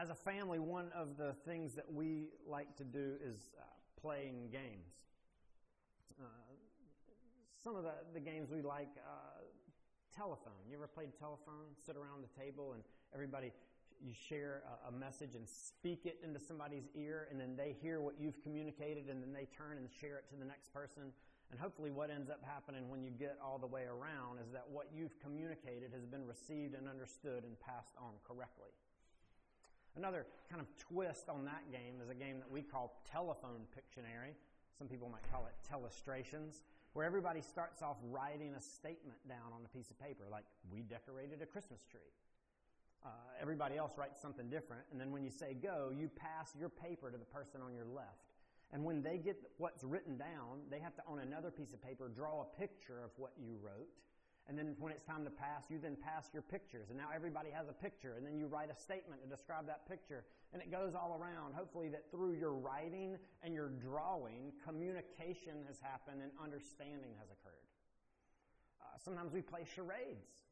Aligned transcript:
As 0.00 0.08
a 0.08 0.14
family, 0.14 0.58
one 0.58 0.88
of 0.96 1.18
the 1.18 1.34
things 1.44 1.74
that 1.74 1.84
we 1.92 2.30
like 2.48 2.74
to 2.76 2.84
do 2.84 3.16
is 3.22 3.50
uh, 3.60 3.64
playing 4.00 4.48
games. 4.50 4.96
Uh, 6.18 6.24
some 7.62 7.76
of 7.76 7.82
the, 7.82 7.92
the 8.14 8.20
games 8.20 8.48
we 8.50 8.62
like, 8.62 8.88
uh, 8.96 9.44
telephone. 10.16 10.56
You 10.70 10.78
ever 10.78 10.86
played 10.86 11.10
telephone? 11.18 11.76
Sit 11.84 11.96
around 11.96 12.24
the 12.24 12.32
table 12.40 12.72
and 12.72 12.82
everybody, 13.12 13.52
you 14.00 14.14
share 14.14 14.62
a, 14.64 14.88
a 14.88 14.90
message 14.90 15.34
and 15.34 15.46
speak 15.46 16.06
it 16.06 16.16
into 16.24 16.40
somebody's 16.40 16.88
ear, 16.96 17.28
and 17.30 17.38
then 17.38 17.54
they 17.54 17.76
hear 17.82 18.00
what 18.00 18.14
you've 18.18 18.42
communicated, 18.42 19.10
and 19.10 19.22
then 19.22 19.34
they 19.34 19.48
turn 19.54 19.76
and 19.76 19.86
share 20.00 20.16
it 20.16 20.24
to 20.30 20.36
the 20.36 20.46
next 20.46 20.72
person. 20.72 21.12
And 21.50 21.60
hopefully, 21.60 21.90
what 21.90 22.08
ends 22.08 22.30
up 22.30 22.40
happening 22.42 22.88
when 22.88 23.04
you 23.04 23.10
get 23.10 23.36
all 23.44 23.58
the 23.58 23.66
way 23.66 23.84
around 23.84 24.38
is 24.40 24.50
that 24.52 24.64
what 24.66 24.86
you've 24.94 25.20
communicated 25.20 25.92
has 25.92 26.06
been 26.06 26.24
received 26.24 26.74
and 26.74 26.88
understood 26.88 27.44
and 27.44 27.60
passed 27.60 27.92
on 28.00 28.16
correctly. 28.24 28.72
Another 29.96 30.26
kind 30.48 30.62
of 30.62 30.68
twist 30.78 31.28
on 31.28 31.44
that 31.44 31.70
game 31.72 32.00
is 32.02 32.08
a 32.08 32.14
game 32.14 32.38
that 32.38 32.50
we 32.50 32.62
call 32.62 33.00
Telephone 33.10 33.66
Pictionary. 33.74 34.34
Some 34.78 34.86
people 34.86 35.08
might 35.08 35.28
call 35.30 35.46
it 35.46 35.54
Telestrations, 35.66 36.62
where 36.92 37.04
everybody 37.04 37.40
starts 37.40 37.82
off 37.82 37.96
writing 38.08 38.54
a 38.54 38.60
statement 38.60 39.18
down 39.28 39.52
on 39.52 39.60
a 39.64 39.68
piece 39.68 39.90
of 39.90 39.98
paper, 40.00 40.24
like, 40.30 40.44
We 40.70 40.82
decorated 40.82 41.42
a 41.42 41.46
Christmas 41.46 41.80
tree. 41.90 42.00
Uh, 43.04 43.08
everybody 43.40 43.76
else 43.76 43.92
writes 43.96 44.20
something 44.20 44.48
different, 44.48 44.82
and 44.92 45.00
then 45.00 45.10
when 45.10 45.24
you 45.24 45.30
say 45.30 45.54
go, 45.54 45.90
you 45.94 46.08
pass 46.08 46.54
your 46.58 46.68
paper 46.68 47.10
to 47.10 47.18
the 47.18 47.24
person 47.24 47.60
on 47.62 47.74
your 47.74 47.86
left. 47.86 48.30
And 48.72 48.84
when 48.84 49.02
they 49.02 49.18
get 49.18 49.36
what's 49.58 49.82
written 49.82 50.16
down, 50.16 50.62
they 50.70 50.78
have 50.78 50.94
to, 50.96 51.02
on 51.06 51.18
another 51.18 51.50
piece 51.50 51.72
of 51.72 51.82
paper, 51.82 52.08
draw 52.08 52.42
a 52.42 52.60
picture 52.60 53.02
of 53.02 53.10
what 53.16 53.32
you 53.36 53.56
wrote. 53.60 53.88
And 54.50 54.58
then 54.58 54.74
when 54.80 54.90
it's 54.90 55.06
time 55.06 55.22
to 55.22 55.30
pass, 55.30 55.70
you 55.70 55.78
then 55.78 55.94
pass 55.94 56.26
your 56.34 56.42
pictures. 56.42 56.90
And 56.90 56.98
now 56.98 57.06
everybody 57.14 57.50
has 57.54 57.68
a 57.68 57.72
picture. 57.72 58.14
And 58.16 58.26
then 58.26 58.36
you 58.36 58.48
write 58.48 58.68
a 58.68 58.74
statement 58.74 59.22
to 59.22 59.28
describe 59.30 59.64
that 59.68 59.88
picture. 59.88 60.24
And 60.52 60.60
it 60.60 60.72
goes 60.72 60.92
all 60.92 61.16
around. 61.22 61.54
Hopefully, 61.54 61.88
that 61.90 62.10
through 62.10 62.34
your 62.34 62.54
writing 62.54 63.16
and 63.44 63.54
your 63.54 63.68
drawing, 63.68 64.50
communication 64.66 65.62
has 65.68 65.78
happened 65.78 66.20
and 66.20 66.32
understanding 66.42 67.14
has 67.20 67.30
occurred. 67.30 67.62
Uh, 68.82 68.98
sometimes 68.98 69.32
we 69.32 69.40
play 69.40 69.62
charades 69.72 70.50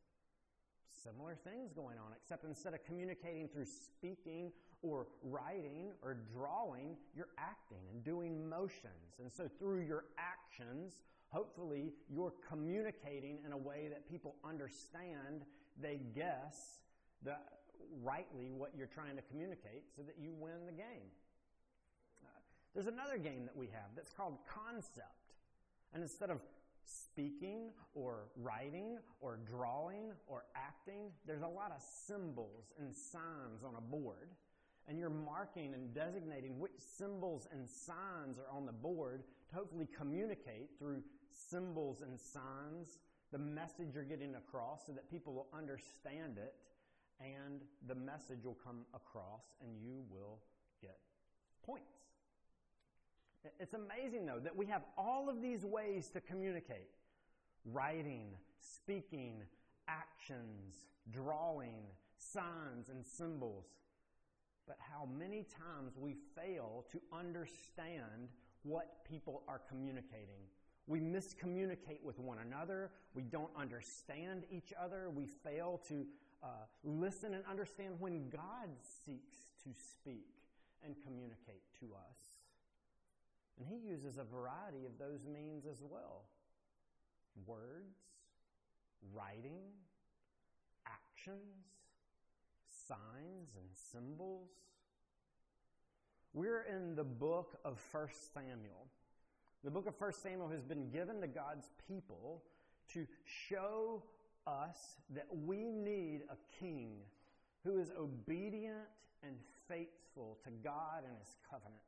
similar 1.03 1.37
things 1.45 1.73
going 1.73 1.99
on, 1.99 2.13
except 2.21 2.45
instead 2.45 2.75
of 2.75 2.85
communicating 2.85 3.49
through 3.49 3.65
speaking 3.65 4.51
or 4.83 5.07
writing 5.23 5.91
or 6.03 6.17
drawing, 6.33 6.97
you're 7.15 7.29
acting 7.39 7.83
and 7.93 8.03
doing 8.05 8.49
motions. 8.49 9.19
And 9.21 9.33
so 9.33 9.49
through 9.59 9.83
your 9.83 10.05
actions, 10.19 10.99
hopefully 11.31 11.93
you're 12.09 12.35
communicating 12.49 13.39
in 13.45 13.53
a 13.53 13.57
way 13.57 13.89
that 13.89 14.09
people 14.09 14.37
understand, 14.45 15.45
they 15.81 16.01
guess 16.15 16.81
the, 17.23 17.37
rightly 18.03 18.51
what 18.51 18.73
you're 18.77 18.87
trying 18.87 19.17
to 19.17 19.23
communicate 19.23 19.85
so 19.95 20.03
that 20.03 20.17
you 20.19 20.33
win 20.39 20.67
the 20.67 20.73
game. 20.73 21.11
Uh, 22.23 22.29
there's 22.75 22.87
another 22.87 23.19
game 23.19 23.45
that 23.45 23.57
we 23.57 23.67
have 23.67 23.91
that's 23.95 24.11
called 24.11 24.39
Concept. 24.53 25.35
And 25.93 26.03
instead 26.03 26.31
of 26.31 26.41
speaking 26.85 27.71
or 27.95 28.29
writing 28.37 28.99
or 29.21 29.39
drawing 29.51 30.13
or 30.27 30.45
acting, 30.55 31.11
there's 31.27 31.43
a 31.43 31.49
lot 31.49 31.73
of 31.75 31.83
symbols 31.83 32.73
and 32.79 32.95
signs 32.95 33.63
on 33.65 33.75
a 33.77 33.81
board. 33.81 34.31
And 34.87 34.99
you're 34.99 35.11
marking 35.11 35.75
and 35.75 35.93
designating 35.95 36.59
which 36.59 36.73
symbols 36.79 37.47
and 37.53 37.69
signs 37.69 38.39
are 38.39 38.51
on 38.57 38.65
the 38.65 38.73
board 38.73 39.25
to 39.51 39.57
hopefully 39.57 39.87
communicate 39.97 40.71
through 40.79 41.03
symbols 41.33 42.03
and 42.03 42.19
signs 42.19 42.99
the 43.33 43.39
message 43.39 43.89
you're 43.95 44.05
getting 44.05 44.35
across 44.37 44.87
so 44.87 44.93
that 44.93 45.11
people 45.11 45.33
will 45.33 45.49
understand 45.57 46.39
it 46.39 46.55
and 47.21 47.63
the 47.87 47.95
message 47.95 48.45
will 48.45 48.59
come 48.65 48.85
across 48.95 49.43
and 49.61 49.71
you 49.83 50.03
will 50.11 50.39
get 50.81 50.99
points. 51.65 51.85
It's 53.61 53.75
amazing, 53.75 54.27
though, 54.27 54.41
that 54.43 54.57
we 54.57 54.67
have 54.67 54.83
all 54.97 55.29
of 55.29 55.41
these 55.41 55.65
ways 55.65 56.09
to 56.11 56.21
communicate 56.21 56.91
writing, 57.65 58.31
speaking, 58.61 59.43
actions, 59.87 60.87
drawing, 61.11 61.83
signs, 62.17 62.89
and 62.89 63.05
symbols. 63.05 63.67
But 64.67 64.77
how 64.79 65.07
many 65.07 65.45
times 65.45 65.97
we 65.97 66.17
fail 66.35 66.85
to 66.93 67.01
understand 67.13 68.29
what 68.63 69.05
people 69.09 69.43
are 69.49 69.61
communicating. 69.69 70.45
We 70.89 71.01
miscommunicate 71.01 72.03
with 72.03 72.19
one 72.19 72.39
another. 72.39 72.91
We 73.15 73.23
don't 73.23 73.51
understand 73.55 74.45
each 74.51 74.73
other. 74.83 75.11
We 75.11 75.27
fail 75.27 75.81
to 75.89 76.07
uh, 76.43 76.47
listen 76.83 77.35
and 77.35 77.45
understand 77.49 77.97
when 77.99 78.31
God 78.31 78.71
seeks 79.05 79.37
to 79.65 79.71
speak 79.93 80.33
and 80.83 80.95
communicate 81.05 81.63
to 81.81 81.87
us. 81.95 82.17
And 83.59 83.67
he 83.69 83.87
uses 83.87 84.17
a 84.17 84.25
variety 84.25 84.87
of 84.87 84.99
those 84.99 85.27
means 85.27 85.67
as 85.67 85.83
well 85.83 86.23
words, 87.47 87.99
writing, 89.15 89.61
actions, 90.87 91.67
signs, 92.89 93.51
and 93.57 93.69
symbols. 93.93 94.49
We're 96.33 96.63
in 96.63 96.95
the 96.95 97.05
book 97.05 97.59
of 97.65 97.79
1 97.93 98.09
Samuel. 98.35 98.87
The 99.65 99.71
book 99.71 99.87
of 99.87 99.95
1 99.99 100.13
Samuel 100.13 100.49
has 100.49 100.63
been 100.63 100.89
given 100.91 101.21
to 101.21 101.27
God's 101.27 101.71
people 101.89 102.45
to 102.93 103.07
show 103.25 104.03
us 104.47 104.97
that 105.11 105.27
we 105.31 105.65
need 105.65 106.23
a 106.31 106.37
king 106.61 106.93
who 107.65 107.79
is 107.79 107.91
obedient 107.99 108.87
and 109.23 109.35
faithful 109.69 110.39
to 110.45 110.51
God 110.63 111.03
and 111.07 111.17
his 111.19 111.37
covenant. 111.51 111.83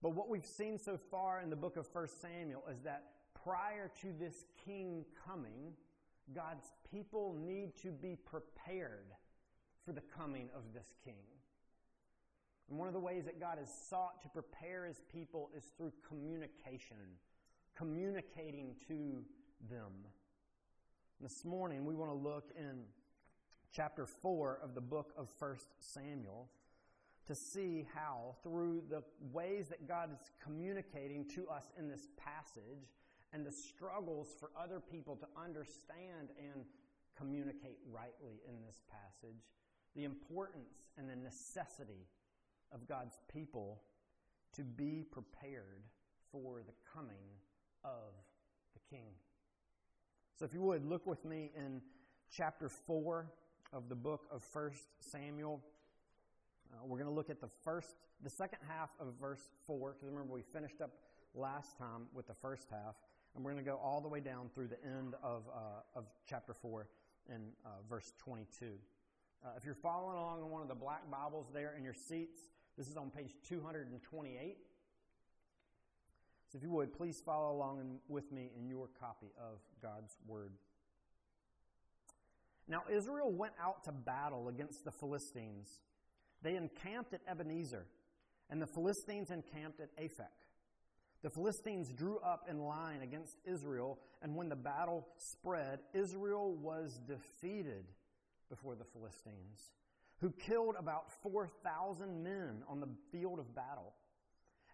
But 0.00 0.14
what 0.14 0.28
we've 0.28 0.46
seen 0.46 0.78
so 0.78 0.98
far 1.10 1.40
in 1.40 1.50
the 1.50 1.56
book 1.56 1.76
of 1.76 1.86
1 1.92 2.08
Samuel 2.08 2.64
is 2.70 2.80
that 2.82 3.04
prior 3.44 3.90
to 4.00 4.12
this 4.18 4.44
king 4.64 5.04
coming, 5.26 5.74
God's 6.34 6.72
people 6.90 7.36
need 7.38 7.76
to 7.82 7.92
be 7.92 8.16
prepared 8.16 9.12
for 9.84 9.92
the 9.92 10.02
coming 10.16 10.48
of 10.56 10.72
this 10.72 10.94
king. 11.04 11.22
And 12.72 12.78
one 12.78 12.88
of 12.88 12.94
the 12.94 13.00
ways 13.00 13.26
that 13.26 13.38
God 13.38 13.58
has 13.58 13.68
sought 13.90 14.22
to 14.22 14.30
prepare 14.30 14.86
his 14.86 15.02
people 15.12 15.50
is 15.54 15.62
through 15.76 15.92
communication, 16.08 16.96
communicating 17.76 18.76
to 18.88 19.22
them. 19.68 19.92
This 21.20 21.44
morning, 21.44 21.84
we 21.84 21.94
want 21.94 22.10
to 22.10 22.16
look 22.16 22.50
in 22.56 22.84
chapter 23.76 24.06
4 24.06 24.60
of 24.64 24.74
the 24.74 24.80
book 24.80 25.12
of 25.18 25.28
1 25.38 25.56
Samuel 25.80 26.48
to 27.26 27.34
see 27.34 27.86
how, 27.94 28.36
through 28.42 28.84
the 28.88 29.02
ways 29.34 29.68
that 29.68 29.86
God 29.86 30.08
is 30.10 30.30
communicating 30.42 31.28
to 31.34 31.46
us 31.48 31.66
in 31.78 31.90
this 31.90 32.08
passage 32.16 32.88
and 33.34 33.44
the 33.44 33.52
struggles 33.52 34.28
for 34.40 34.50
other 34.58 34.80
people 34.80 35.16
to 35.16 35.26
understand 35.36 36.30
and 36.38 36.64
communicate 37.18 37.76
rightly 37.92 38.40
in 38.48 38.62
this 38.66 38.80
passage, 38.90 39.42
the 39.94 40.04
importance 40.04 40.72
and 40.96 41.06
the 41.06 41.16
necessity 41.16 42.06
of 42.72 42.88
God's 42.88 43.18
people 43.32 43.82
to 44.54 44.62
be 44.62 45.04
prepared 45.10 45.82
for 46.30 46.62
the 46.66 46.72
coming 46.94 47.38
of 47.84 48.14
the 48.74 48.80
King. 48.94 49.12
So, 50.38 50.44
if 50.44 50.54
you 50.54 50.62
would, 50.62 50.84
look 50.84 51.06
with 51.06 51.24
me 51.24 51.50
in 51.56 51.80
chapter 52.30 52.68
4 52.68 53.26
of 53.72 53.88
the 53.88 53.94
book 53.94 54.26
of 54.30 54.44
1 54.52 54.70
Samuel. 55.00 55.62
Uh, 56.72 56.84
we're 56.86 56.98
going 56.98 57.08
to 57.08 57.14
look 57.14 57.30
at 57.30 57.40
the 57.40 57.50
first, 57.64 57.96
the 58.22 58.30
second 58.30 58.58
half 58.66 58.90
of 58.98 59.08
verse 59.20 59.50
4, 59.66 59.92
because 59.92 60.08
remember 60.08 60.32
we 60.32 60.42
finished 60.42 60.80
up 60.80 60.90
last 61.34 61.76
time 61.78 62.06
with 62.14 62.26
the 62.26 62.34
first 62.34 62.68
half, 62.70 62.96
and 63.34 63.44
we're 63.44 63.52
going 63.52 63.64
to 63.64 63.70
go 63.70 63.76
all 63.76 64.00
the 64.00 64.08
way 64.08 64.20
down 64.20 64.48
through 64.54 64.68
the 64.68 64.82
end 64.84 65.14
of, 65.22 65.42
uh, 65.54 65.98
of 65.98 66.04
chapter 66.26 66.54
4 66.54 66.88
in 67.28 67.42
uh, 67.64 67.68
verse 67.88 68.12
22. 68.18 68.66
Uh, 69.44 69.48
if 69.56 69.64
you're 69.64 69.74
following 69.74 70.16
along 70.16 70.40
in 70.40 70.48
one 70.50 70.62
of 70.62 70.68
the 70.68 70.74
black 70.74 71.10
Bibles 71.10 71.46
there 71.52 71.74
in 71.76 71.84
your 71.84 71.94
seats, 71.94 72.40
this 72.76 72.88
is 72.88 72.96
on 72.96 73.10
page 73.10 73.34
228. 73.48 74.56
So 76.50 76.58
if 76.58 76.62
you 76.62 76.70
would, 76.70 76.92
please 76.92 77.22
follow 77.24 77.54
along 77.54 77.98
with 78.08 78.30
me 78.30 78.50
in 78.58 78.68
your 78.68 78.88
copy 79.00 79.32
of 79.38 79.58
God's 79.80 80.16
Word. 80.26 80.52
Now, 82.68 82.82
Israel 82.90 83.32
went 83.32 83.54
out 83.60 83.84
to 83.84 83.92
battle 83.92 84.48
against 84.48 84.84
the 84.84 84.90
Philistines. 84.90 85.80
They 86.42 86.56
encamped 86.56 87.14
at 87.14 87.20
Ebenezer, 87.28 87.86
and 88.50 88.60
the 88.60 88.66
Philistines 88.66 89.30
encamped 89.30 89.80
at 89.80 89.96
Aphek. 89.96 90.26
The 91.22 91.30
Philistines 91.30 91.92
drew 91.92 92.18
up 92.18 92.46
in 92.50 92.58
line 92.58 93.02
against 93.02 93.38
Israel, 93.44 93.98
and 94.22 94.34
when 94.34 94.48
the 94.48 94.56
battle 94.56 95.06
spread, 95.18 95.80
Israel 95.94 96.54
was 96.54 97.00
defeated 97.06 97.84
before 98.50 98.74
the 98.74 98.84
Philistines, 98.84 99.72
who 100.20 100.30
killed 100.30 100.76
about 100.78 101.10
4,000 101.22 102.22
men 102.22 102.62
on 102.68 102.80
the 102.80 102.88
field 103.10 103.38
of 103.38 103.54
battle. 103.54 103.94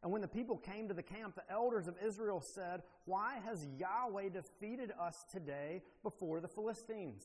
And 0.02 0.12
when 0.12 0.22
the 0.22 0.28
people 0.28 0.56
came 0.56 0.88
to 0.88 0.94
the 0.94 1.02
camp, 1.02 1.34
the 1.34 1.50
elders 1.50 1.88
of 1.88 1.96
Israel 2.04 2.40
said, 2.40 2.82
Why 3.04 3.40
has 3.44 3.66
Yahweh 3.78 4.28
defeated 4.28 4.92
us 5.00 5.24
today 5.32 5.82
before 6.02 6.40
the 6.40 6.48
Philistines? 6.48 7.24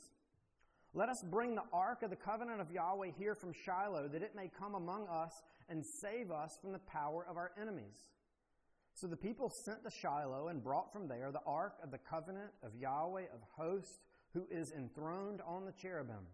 Let 0.95 1.09
us 1.09 1.23
bring 1.23 1.55
the 1.55 1.63
ark 1.71 2.03
of 2.03 2.09
the 2.09 2.15
covenant 2.15 2.61
of 2.61 2.71
Yahweh 2.71 3.11
here 3.17 3.35
from 3.35 3.53
Shiloh, 3.53 4.07
that 4.09 4.21
it 4.23 4.35
may 4.35 4.49
come 4.59 4.75
among 4.75 5.07
us 5.07 5.41
and 5.69 5.83
save 5.85 6.31
us 6.31 6.57
from 6.61 6.71
the 6.71 6.79
power 6.79 7.25
of 7.27 7.37
our 7.37 7.51
enemies. 7.59 8.05
So 8.93 9.07
the 9.07 9.17
people 9.17 9.49
sent 9.49 9.83
to 9.83 9.89
Shiloh 9.89 10.49
and 10.49 10.63
brought 10.63 10.93
from 10.93 11.07
there 11.07 11.31
the 11.31 11.41
ark 11.47 11.73
of 11.83 11.89
the 11.89 11.97
covenant 11.97 12.51
of 12.63 12.75
Yahweh 12.75 13.25
of 13.33 13.41
hosts, 13.55 13.99
who 14.33 14.47
is 14.51 14.71
enthroned 14.71 15.41
on 15.45 15.65
the 15.65 15.71
cherubim. 15.71 16.27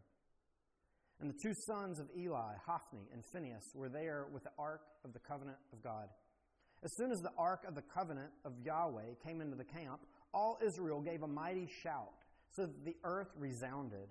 And 1.20 1.30
the 1.30 1.38
two 1.42 1.54
sons 1.68 2.00
of 2.00 2.08
Eli, 2.18 2.54
Hophni 2.66 3.10
and 3.14 3.24
Phinehas, 3.26 3.72
were 3.74 3.90
there 3.90 4.28
with 4.32 4.44
the 4.44 4.52
ark 4.58 4.82
of 5.04 5.14
the 5.14 5.20
covenant 5.20 5.58
of 5.74 5.84
God. 5.84 6.08
As 6.82 6.96
soon 6.96 7.12
as 7.12 7.20
the 7.20 7.32
ark 7.38 7.66
of 7.68 7.76
the 7.76 7.82
covenant 7.82 8.32
of 8.46 8.54
Yahweh 8.64 9.16
came 9.26 9.42
into 9.42 9.58
the 9.58 9.66
camp, 9.66 10.00
all 10.34 10.58
Israel 10.66 11.02
gave 11.02 11.24
a 11.24 11.28
mighty 11.28 11.68
shout, 11.84 12.14
so 12.52 12.64
that 12.64 12.86
the 12.86 12.96
earth 13.04 13.28
resounded. 13.38 14.08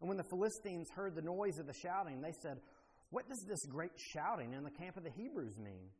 And 0.00 0.08
when 0.08 0.18
the 0.18 0.24
Philistines 0.24 0.88
heard 0.90 1.14
the 1.14 1.22
noise 1.22 1.58
of 1.58 1.66
the 1.68 1.74
shouting, 1.74 2.20
they 2.20 2.32
said, 2.42 2.58
What 3.10 3.28
does 3.28 3.44
this 3.46 3.64
great 3.66 3.92
shouting 3.96 4.52
in 4.52 4.64
the 4.64 4.70
camp 4.70 4.96
of 4.96 5.04
the 5.04 5.10
Hebrews 5.10 5.58
mean? 5.58 5.90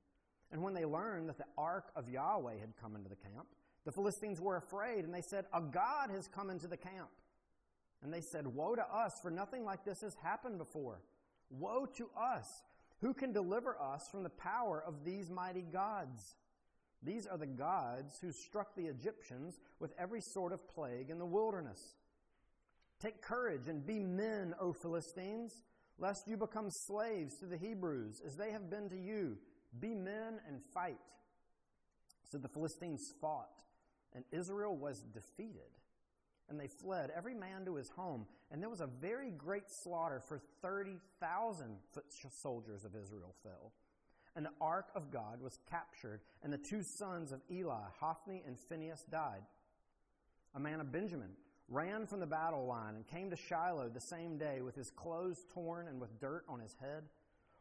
And 0.50 0.60
when 0.60 0.74
they 0.74 0.84
learned 0.84 1.28
that 1.28 1.38
the 1.38 1.46
ark 1.56 1.92
of 1.94 2.08
Yahweh 2.08 2.58
had 2.58 2.76
come 2.80 2.96
into 2.96 3.08
the 3.08 3.16
camp, 3.16 3.46
the 3.84 3.92
Philistines 3.92 4.40
were 4.40 4.56
afraid, 4.56 5.04
and 5.04 5.14
they 5.14 5.22
said, 5.30 5.44
A 5.54 5.60
God 5.60 6.10
has 6.10 6.26
come 6.28 6.50
into 6.50 6.66
the 6.66 6.76
camp. 6.76 7.08
And 8.02 8.12
they 8.12 8.20
said, 8.20 8.46
Woe 8.46 8.74
to 8.74 8.82
us, 8.82 9.12
for 9.22 9.30
nothing 9.30 9.64
like 9.64 9.84
this 9.84 10.00
has 10.00 10.16
happened 10.22 10.58
before. 10.58 11.00
Woe 11.50 11.86
to 11.96 12.10
us! 12.18 12.46
Who 13.00 13.14
can 13.14 13.32
deliver 13.32 13.76
us 13.80 14.08
from 14.10 14.22
the 14.22 14.30
power 14.30 14.82
of 14.86 15.04
these 15.04 15.28
mighty 15.28 15.62
gods? 15.62 16.36
These 17.02 17.26
are 17.26 17.38
the 17.38 17.46
gods 17.46 18.18
who 18.20 18.30
struck 18.30 18.76
the 18.76 18.86
Egyptians 18.86 19.58
with 19.80 19.92
every 19.98 20.20
sort 20.20 20.52
of 20.52 20.68
plague 20.68 21.10
in 21.10 21.18
the 21.18 21.26
wilderness. 21.26 21.80
Take 23.00 23.20
courage 23.20 23.66
and 23.66 23.84
be 23.84 23.98
men, 23.98 24.54
O 24.60 24.72
Philistines, 24.72 25.62
lest 25.98 26.28
you 26.28 26.36
become 26.36 26.68
slaves 26.70 27.36
to 27.38 27.46
the 27.46 27.56
Hebrews, 27.56 28.22
as 28.24 28.36
they 28.36 28.52
have 28.52 28.70
been 28.70 28.88
to 28.90 28.96
you. 28.96 29.36
Be 29.80 29.94
men 29.94 30.38
and 30.46 30.60
fight. 30.72 31.00
So 32.30 32.38
the 32.38 32.48
Philistines 32.48 33.12
fought, 33.20 33.50
and 34.14 34.24
Israel 34.30 34.76
was 34.76 35.00
defeated. 35.12 35.70
And 36.52 36.60
they 36.60 36.68
fled, 36.68 37.10
every 37.16 37.32
man 37.32 37.64
to 37.64 37.76
his 37.76 37.88
home. 37.88 38.26
And 38.50 38.60
there 38.60 38.68
was 38.68 38.82
a 38.82 38.86
very 38.86 39.30
great 39.30 39.70
slaughter, 39.70 40.20
for 40.20 40.38
30,000 40.60 41.78
foot 41.94 42.04
soldiers 42.30 42.84
of 42.84 42.94
Israel 42.94 43.34
fell. 43.42 43.72
And 44.36 44.44
the 44.44 44.52
ark 44.60 44.88
of 44.94 45.10
God 45.10 45.40
was 45.40 45.58
captured, 45.70 46.20
and 46.42 46.52
the 46.52 46.58
two 46.58 46.82
sons 46.82 47.32
of 47.32 47.40
Eli, 47.50 47.80
Hophni 47.98 48.42
and 48.46 48.58
Phinehas, 48.58 49.06
died. 49.10 49.40
A 50.54 50.60
man 50.60 50.80
of 50.80 50.92
Benjamin 50.92 51.30
ran 51.70 52.06
from 52.06 52.20
the 52.20 52.26
battle 52.26 52.66
line 52.66 52.96
and 52.96 53.06
came 53.06 53.30
to 53.30 53.36
Shiloh 53.36 53.88
the 53.88 53.98
same 53.98 54.36
day 54.36 54.60
with 54.60 54.74
his 54.74 54.90
clothes 54.90 55.46
torn 55.54 55.88
and 55.88 55.98
with 55.98 56.20
dirt 56.20 56.44
on 56.50 56.60
his 56.60 56.76
head. 56.82 57.04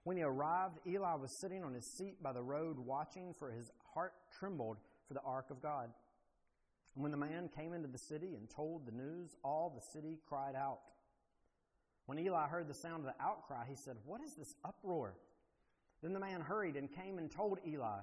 When 0.04 0.18
he 0.18 0.24
arrived, 0.24 0.80
Eli 0.86 1.16
was 1.16 1.32
sitting 1.32 1.64
on 1.64 1.74
his 1.74 1.86
seat 1.86 2.22
by 2.22 2.34
the 2.34 2.44
road 2.44 2.78
watching, 2.78 3.34
for 3.40 3.52
his 3.52 3.72
heart 3.94 4.16
trembled 4.38 4.80
for 5.08 5.14
the 5.14 5.22
ark 5.22 5.50
of 5.50 5.62
God. 5.62 5.92
And 6.96 7.04
when 7.04 7.12
the 7.12 7.18
man 7.18 7.50
came 7.56 7.74
into 7.74 7.88
the 7.88 7.98
city 7.98 8.36
and 8.36 8.50
told 8.50 8.86
the 8.86 8.92
news, 8.92 9.36
all 9.44 9.72
the 9.74 9.82
city 9.82 10.20
cried 10.28 10.56
out. 10.56 10.80
When 12.06 12.20
Eli 12.20 12.48
heard 12.48 12.68
the 12.68 12.74
sound 12.74 13.06
of 13.06 13.14
the 13.14 13.24
outcry, 13.24 13.64
he 13.70 13.76
said, 13.76 13.96
What 14.06 14.22
is 14.22 14.34
this 14.34 14.56
uproar? 14.66 15.14
Then 16.02 16.14
the 16.14 16.20
man 16.20 16.42
hurried 16.42 16.76
and 16.76 16.92
came 16.92 17.18
and 17.18 17.32
told 17.32 17.60
Eli. 17.66 18.00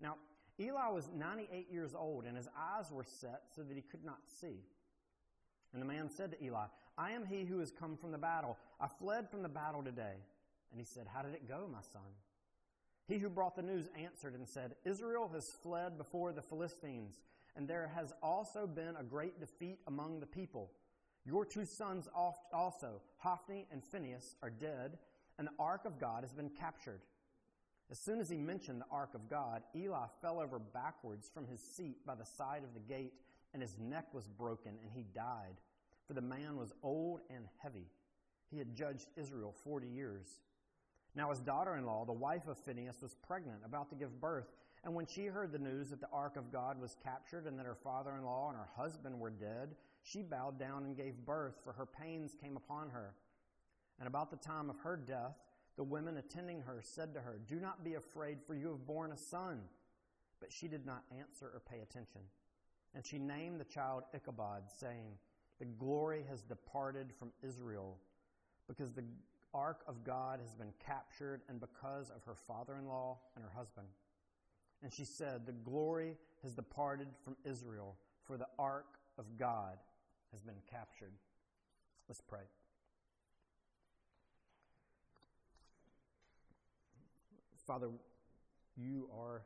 Now, 0.00 0.16
Eli 0.58 0.88
was 0.88 1.10
98 1.14 1.66
years 1.70 1.94
old, 1.94 2.24
and 2.24 2.36
his 2.36 2.48
eyes 2.56 2.90
were 2.90 3.04
set 3.04 3.42
so 3.54 3.62
that 3.62 3.76
he 3.76 3.82
could 3.82 4.04
not 4.04 4.18
see. 4.40 4.60
And 5.72 5.82
the 5.82 5.86
man 5.86 6.08
said 6.08 6.30
to 6.30 6.44
Eli, 6.44 6.66
I 6.96 7.10
am 7.10 7.26
he 7.26 7.44
who 7.44 7.58
has 7.58 7.72
come 7.72 7.96
from 7.96 8.12
the 8.12 8.18
battle. 8.18 8.56
I 8.80 8.86
fled 8.86 9.28
from 9.28 9.42
the 9.42 9.48
battle 9.48 9.82
today. 9.82 10.14
And 10.70 10.80
he 10.80 10.84
said, 10.84 11.06
How 11.12 11.22
did 11.22 11.34
it 11.34 11.48
go, 11.48 11.68
my 11.70 11.82
son? 11.92 12.02
He 13.06 13.18
who 13.18 13.28
brought 13.28 13.56
the 13.56 13.62
news 13.62 13.88
answered 14.02 14.34
and 14.34 14.48
said, 14.48 14.76
Israel 14.84 15.30
has 15.34 15.50
fled 15.62 15.98
before 15.98 16.32
the 16.32 16.42
Philistines, 16.42 17.20
and 17.56 17.68
there 17.68 17.90
has 17.94 18.12
also 18.22 18.66
been 18.66 18.96
a 18.96 19.04
great 19.04 19.40
defeat 19.40 19.78
among 19.86 20.20
the 20.20 20.26
people. 20.26 20.70
Your 21.24 21.44
two 21.44 21.64
sons 21.64 22.08
also, 22.14 23.00
Hophni 23.18 23.66
and 23.72 23.82
Phinehas, 23.82 24.36
are 24.42 24.50
dead, 24.50 24.98
and 25.38 25.46
the 25.46 25.52
ark 25.58 25.84
of 25.84 25.98
God 25.98 26.22
has 26.22 26.32
been 26.32 26.50
captured. 26.50 27.00
As 27.90 27.98
soon 27.98 28.20
as 28.20 28.28
he 28.28 28.36
mentioned 28.36 28.80
the 28.80 28.90
ark 28.90 29.10
of 29.14 29.28
God, 29.28 29.62
Eli 29.74 30.06
fell 30.20 30.40
over 30.40 30.58
backwards 30.58 31.30
from 31.32 31.46
his 31.46 31.60
seat 31.60 32.04
by 32.06 32.14
the 32.14 32.24
side 32.24 32.62
of 32.64 32.74
the 32.74 32.80
gate 32.80 33.14
and 33.54 33.62
his 33.62 33.78
neck 33.78 34.12
was 34.12 34.26
broken, 34.26 34.72
and 34.82 34.90
he 34.92 35.06
died. 35.14 35.54
For 36.06 36.12
the 36.12 36.20
man 36.20 36.56
was 36.56 36.72
old 36.82 37.20
and 37.30 37.46
heavy. 37.62 37.86
He 38.50 38.58
had 38.58 38.74
judged 38.74 39.06
Israel 39.16 39.54
forty 39.64 39.86
years. 39.86 40.26
Now 41.14 41.30
his 41.30 41.40
daughter 41.40 41.76
in 41.76 41.86
law, 41.86 42.04
the 42.04 42.12
wife 42.12 42.48
of 42.48 42.58
Phinehas, 42.58 43.00
was 43.00 43.14
pregnant, 43.14 43.60
about 43.64 43.88
to 43.90 43.94
give 43.94 44.20
birth. 44.20 44.48
And 44.84 44.94
when 44.94 45.06
she 45.06 45.24
heard 45.24 45.50
the 45.50 45.58
news 45.58 45.88
that 45.90 46.00
the 46.00 46.10
ark 46.12 46.36
of 46.36 46.52
God 46.52 46.78
was 46.78 46.96
captured 47.02 47.46
and 47.46 47.58
that 47.58 47.64
her 47.64 47.74
father 47.74 48.14
in 48.16 48.24
law 48.24 48.50
and 48.50 48.58
her 48.58 48.68
husband 48.76 49.18
were 49.18 49.30
dead, 49.30 49.74
she 50.02 50.20
bowed 50.20 50.58
down 50.58 50.84
and 50.84 50.94
gave 50.94 51.16
birth, 51.24 51.54
for 51.64 51.72
her 51.72 51.86
pains 51.86 52.36
came 52.38 52.56
upon 52.56 52.90
her. 52.90 53.14
And 53.98 54.06
about 54.06 54.30
the 54.30 54.36
time 54.36 54.68
of 54.68 54.78
her 54.80 54.98
death, 54.98 55.36
the 55.76 55.84
women 55.84 56.18
attending 56.18 56.60
her 56.60 56.80
said 56.82 57.14
to 57.14 57.20
her, 57.20 57.40
Do 57.48 57.58
not 57.58 57.82
be 57.82 57.94
afraid, 57.94 58.38
for 58.46 58.54
you 58.54 58.68
have 58.68 58.86
borne 58.86 59.12
a 59.12 59.16
son. 59.16 59.62
But 60.38 60.52
she 60.52 60.68
did 60.68 60.84
not 60.84 61.04
answer 61.18 61.46
or 61.46 61.62
pay 61.66 61.80
attention. 61.80 62.20
And 62.94 63.06
she 63.06 63.18
named 63.18 63.60
the 63.60 63.64
child 63.64 64.04
Ichabod, 64.14 64.64
saying, 64.78 65.16
The 65.58 65.64
glory 65.64 66.24
has 66.28 66.42
departed 66.42 67.12
from 67.18 67.32
Israel, 67.42 67.96
because 68.68 68.92
the 68.92 69.04
ark 69.54 69.82
of 69.88 70.04
God 70.04 70.40
has 70.40 70.54
been 70.54 70.72
captured, 70.84 71.40
and 71.48 71.58
because 71.58 72.10
of 72.10 72.22
her 72.24 72.36
father 72.46 72.76
in 72.76 72.86
law 72.86 73.18
and 73.34 73.42
her 73.42 73.52
husband. 73.56 73.86
And 74.82 74.92
she 74.92 75.04
said, 75.04 75.46
The 75.46 75.52
glory 75.52 76.16
has 76.42 76.54
departed 76.54 77.08
from 77.24 77.36
Israel, 77.44 77.96
for 78.24 78.36
the 78.36 78.46
ark 78.58 78.98
of 79.18 79.24
God 79.38 79.78
has 80.32 80.42
been 80.42 80.60
captured. 80.70 81.12
Let's 82.08 82.20
pray. 82.20 82.40
Father, 87.66 87.88
you 88.76 89.08
are 89.18 89.42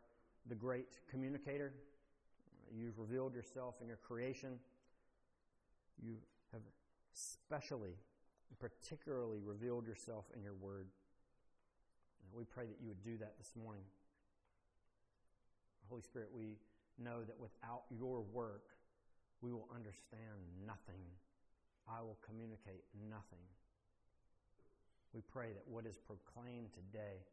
the 0.48 0.54
great 0.54 0.98
communicator. 1.08 1.72
You've 2.74 2.98
revealed 2.98 3.34
yourself 3.34 3.76
in 3.80 3.86
your 3.86 3.98
creation. 3.98 4.58
You 6.02 6.16
have 6.52 6.62
specially, 7.12 7.94
particularly 8.58 9.38
revealed 9.44 9.86
yourself 9.86 10.24
in 10.34 10.42
your 10.42 10.54
word. 10.54 10.88
And 12.22 12.38
we 12.38 12.44
pray 12.44 12.66
that 12.66 12.76
you 12.80 12.88
would 12.88 13.02
do 13.04 13.16
that 13.18 13.38
this 13.38 13.52
morning. 13.62 13.84
Holy 15.88 16.02
Spirit, 16.02 16.28
we 16.34 16.58
know 16.98 17.22
that 17.24 17.38
without 17.38 17.82
your 17.90 18.20
work, 18.20 18.64
we 19.40 19.52
will 19.52 19.68
understand 19.74 20.38
nothing. 20.66 21.00
I 21.88 22.02
will 22.02 22.18
communicate 22.26 22.84
nothing. 23.08 23.44
We 25.14 25.22
pray 25.22 25.52
that 25.52 25.66
what 25.66 25.86
is 25.86 25.96
proclaimed 25.96 26.68
today 26.74 27.24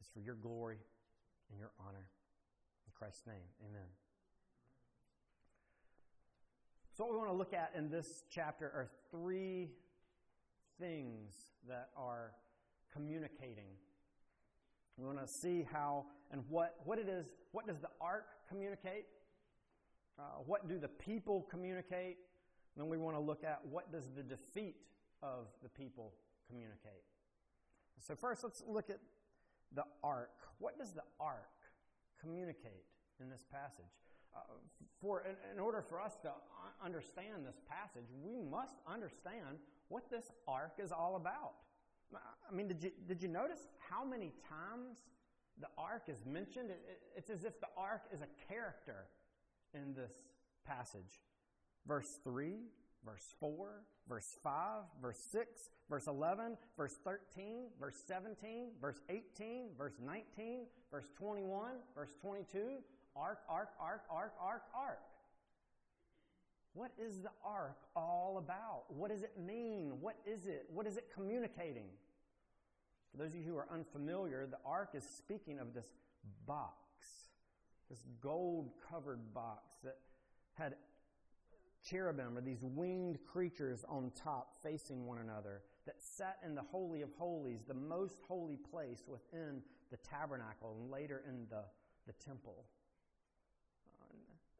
is 0.00 0.08
for 0.12 0.20
your 0.20 0.36
glory 0.36 0.78
and 1.50 1.58
your 1.58 1.70
honor. 1.78 2.06
In 2.86 2.92
Christ's 2.94 3.26
name, 3.26 3.46
amen. 3.68 3.88
So, 6.96 7.04
what 7.04 7.12
we 7.12 7.18
want 7.18 7.30
to 7.30 7.36
look 7.36 7.52
at 7.52 7.72
in 7.76 7.90
this 7.90 8.22
chapter 8.30 8.66
are 8.66 8.88
three 9.10 9.70
things 10.78 11.32
that 11.68 11.88
are 11.96 12.32
communicating. 12.92 13.66
We 14.96 15.04
want 15.04 15.20
to 15.20 15.26
see 15.26 15.66
how 15.70 16.06
and 16.30 16.42
what, 16.48 16.76
what 16.84 16.98
it 16.98 17.08
is. 17.08 17.26
What 17.52 17.66
does 17.66 17.80
the 17.80 17.90
ark 18.00 18.26
communicate? 18.48 19.06
Uh, 20.18 20.22
what 20.46 20.68
do 20.68 20.78
the 20.78 20.88
people 20.88 21.46
communicate? 21.50 22.18
then 22.76 22.88
we 22.88 22.96
want 22.96 23.16
to 23.16 23.20
look 23.20 23.44
at 23.44 23.60
what 23.70 23.92
does 23.92 24.08
the 24.16 24.22
defeat 24.22 24.76
of 25.22 25.46
the 25.62 25.68
people 25.68 26.12
communicate. 26.48 27.04
So 28.00 28.14
first, 28.14 28.42
let's 28.42 28.62
look 28.66 28.90
at 28.90 28.98
the 29.74 29.84
ark. 30.02 30.32
What 30.58 30.78
does 30.78 30.92
the 30.92 31.04
ark 31.20 31.50
communicate 32.20 32.84
in 33.20 33.30
this 33.30 33.44
passage? 33.50 33.84
Uh, 34.34 34.40
for 35.00 35.22
in, 35.22 35.36
in, 35.52 35.60
order 35.60 35.80
for 35.88 36.00
us 36.00 36.16
to 36.22 36.30
understand 36.84 37.46
this 37.46 37.60
passage, 37.68 38.08
we 38.24 38.42
must 38.42 38.76
understand 38.86 39.58
what 39.88 40.10
this 40.10 40.32
ark 40.48 40.74
is 40.82 40.90
all 40.90 41.14
about. 41.14 41.52
I 42.16 42.54
mean, 42.54 42.68
did 42.68 42.82
you, 42.82 42.90
did 43.06 43.22
you 43.22 43.28
notice 43.28 43.68
how 43.90 44.04
many 44.04 44.32
times 44.48 44.98
the 45.60 45.68
ark 45.78 46.04
is 46.08 46.24
mentioned? 46.26 46.70
It, 46.70 46.82
it, 46.88 47.00
it's 47.16 47.30
as 47.30 47.44
if 47.44 47.60
the 47.60 47.68
ark 47.76 48.02
is 48.12 48.20
a 48.20 48.52
character 48.52 49.06
in 49.74 49.94
this 49.94 50.12
passage. 50.66 51.20
Verse 51.86 52.18
3, 52.24 52.54
verse 53.04 53.34
4, 53.40 53.82
verse 54.08 54.38
5, 54.42 54.82
verse 55.02 55.18
6, 55.30 55.70
verse 55.90 56.06
11, 56.06 56.56
verse 56.76 56.98
13, 57.04 57.68
verse 57.78 58.02
17, 58.06 58.68
verse 58.80 59.00
18, 59.08 59.68
verse 59.76 59.94
19, 60.04 60.66
verse 60.90 61.06
21, 61.18 61.72
verse 61.94 62.14
22, 62.20 62.78
ark, 63.16 63.40
ark, 63.48 63.68
ark, 63.80 64.02
ark, 64.10 64.32
ark, 64.40 64.62
ark. 64.74 65.00
What 66.72 66.90
is 66.98 67.22
the 67.22 67.30
ark 67.44 67.76
all 67.94 68.38
about? 68.38 68.84
What 68.88 69.10
does 69.10 69.22
it 69.22 69.38
mean? 69.38 69.92
What 70.00 70.16
is 70.26 70.46
it? 70.46 70.66
What 70.72 70.86
is 70.86 70.96
it 70.96 71.08
communicating? 71.14 71.86
For 73.14 73.22
those 73.22 73.34
of 73.34 73.40
you 73.40 73.52
who 73.52 73.56
are 73.56 73.68
unfamiliar, 73.70 74.44
the 74.50 74.58
ark 74.66 74.90
is 74.94 75.04
speaking 75.04 75.60
of 75.60 75.72
this 75.72 75.86
box, 76.46 76.74
this 77.88 78.02
gold 78.20 78.72
covered 78.90 79.32
box 79.32 79.76
that 79.84 79.98
had 80.54 80.74
cherubim 81.88 82.36
or 82.36 82.40
these 82.40 82.62
winged 82.62 83.18
creatures 83.24 83.84
on 83.88 84.10
top 84.20 84.56
facing 84.64 85.06
one 85.06 85.18
another 85.18 85.62
that 85.86 86.02
sat 86.02 86.38
in 86.44 86.56
the 86.56 86.62
Holy 86.62 87.02
of 87.02 87.10
Holies, 87.16 87.60
the 87.68 87.74
most 87.74 88.18
holy 88.26 88.56
place 88.56 89.04
within 89.06 89.62
the 89.92 89.96
tabernacle 89.98 90.76
and 90.80 90.90
later 90.90 91.22
in 91.28 91.46
the, 91.50 91.62
the 92.08 92.14
temple. 92.14 92.64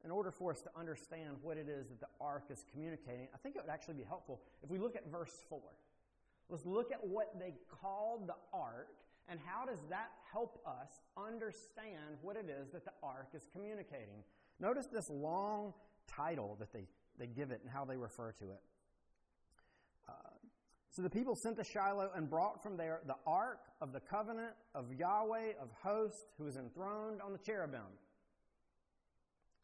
In 0.05 0.13
order 0.13 0.31
for 0.31 0.53
us 0.53 0.61
to 0.61 0.71
understand 0.79 1.39
what 1.43 1.57
it 1.57 1.69
is 1.69 1.89
that 1.89 1.99
the 1.99 2.07
ark 2.21 2.45
is 2.51 2.65
communicating, 2.71 3.27
I 3.35 3.39
think 3.39 3.57
it 3.57 3.63
would 3.63 3.73
actually 3.73 3.95
be 3.95 4.05
helpful 4.05 4.43
if 4.63 4.71
we 4.71 4.79
look 4.79 4.95
at 4.95 5.11
verse 5.11 5.43
4. 5.49 5.59
Let's 6.49 6.67
look 6.67 6.93
at 6.93 7.05
what 7.07 7.39
they 7.39 7.55
called 7.81 8.29
the 8.29 8.37
ark 8.53 8.89
and 9.29 9.41
how 9.45 9.65
does 9.65 9.79
that 9.89 10.11
help 10.31 10.61
us 10.67 11.01
understand 11.17 12.19
what 12.21 12.37
it 12.37 12.47
is 12.51 12.71
that 12.73 12.85
the 12.85 12.93
ark 13.03 13.29
is 13.35 13.47
communicating. 13.53 14.23
Notice 14.61 14.87
this 14.87 15.09
long 15.09 15.73
title 16.07 16.57
that 16.61 16.73
they, 16.73 16.87
they 17.19 17.27
give 17.27 17.51
it 17.51 17.61
and 17.63 17.71
how 17.71 17.85
they 17.85 17.97
refer 17.97 18.33
to 18.33 18.45
it. 18.45 18.61
Uh, 20.09 20.13
so 20.91 21.01
the 21.01 21.11
people 21.11 21.35
sent 21.35 21.57
to 21.57 21.65
Shiloh 21.65 22.11
and 22.15 22.29
brought 22.29 22.63
from 22.63 22.77
there 22.77 23.01
the 23.07 23.17
ark 23.27 23.61
of 23.81 23.93
the 23.93 24.01
covenant 24.01 24.53
of 24.75 24.93
Yahweh 24.93 25.53
of 25.61 25.71
hosts, 25.83 26.27
who 26.39 26.47
is 26.47 26.57
enthroned 26.57 27.23
on 27.23 27.33
the 27.33 27.39
cherubim. 27.39 27.81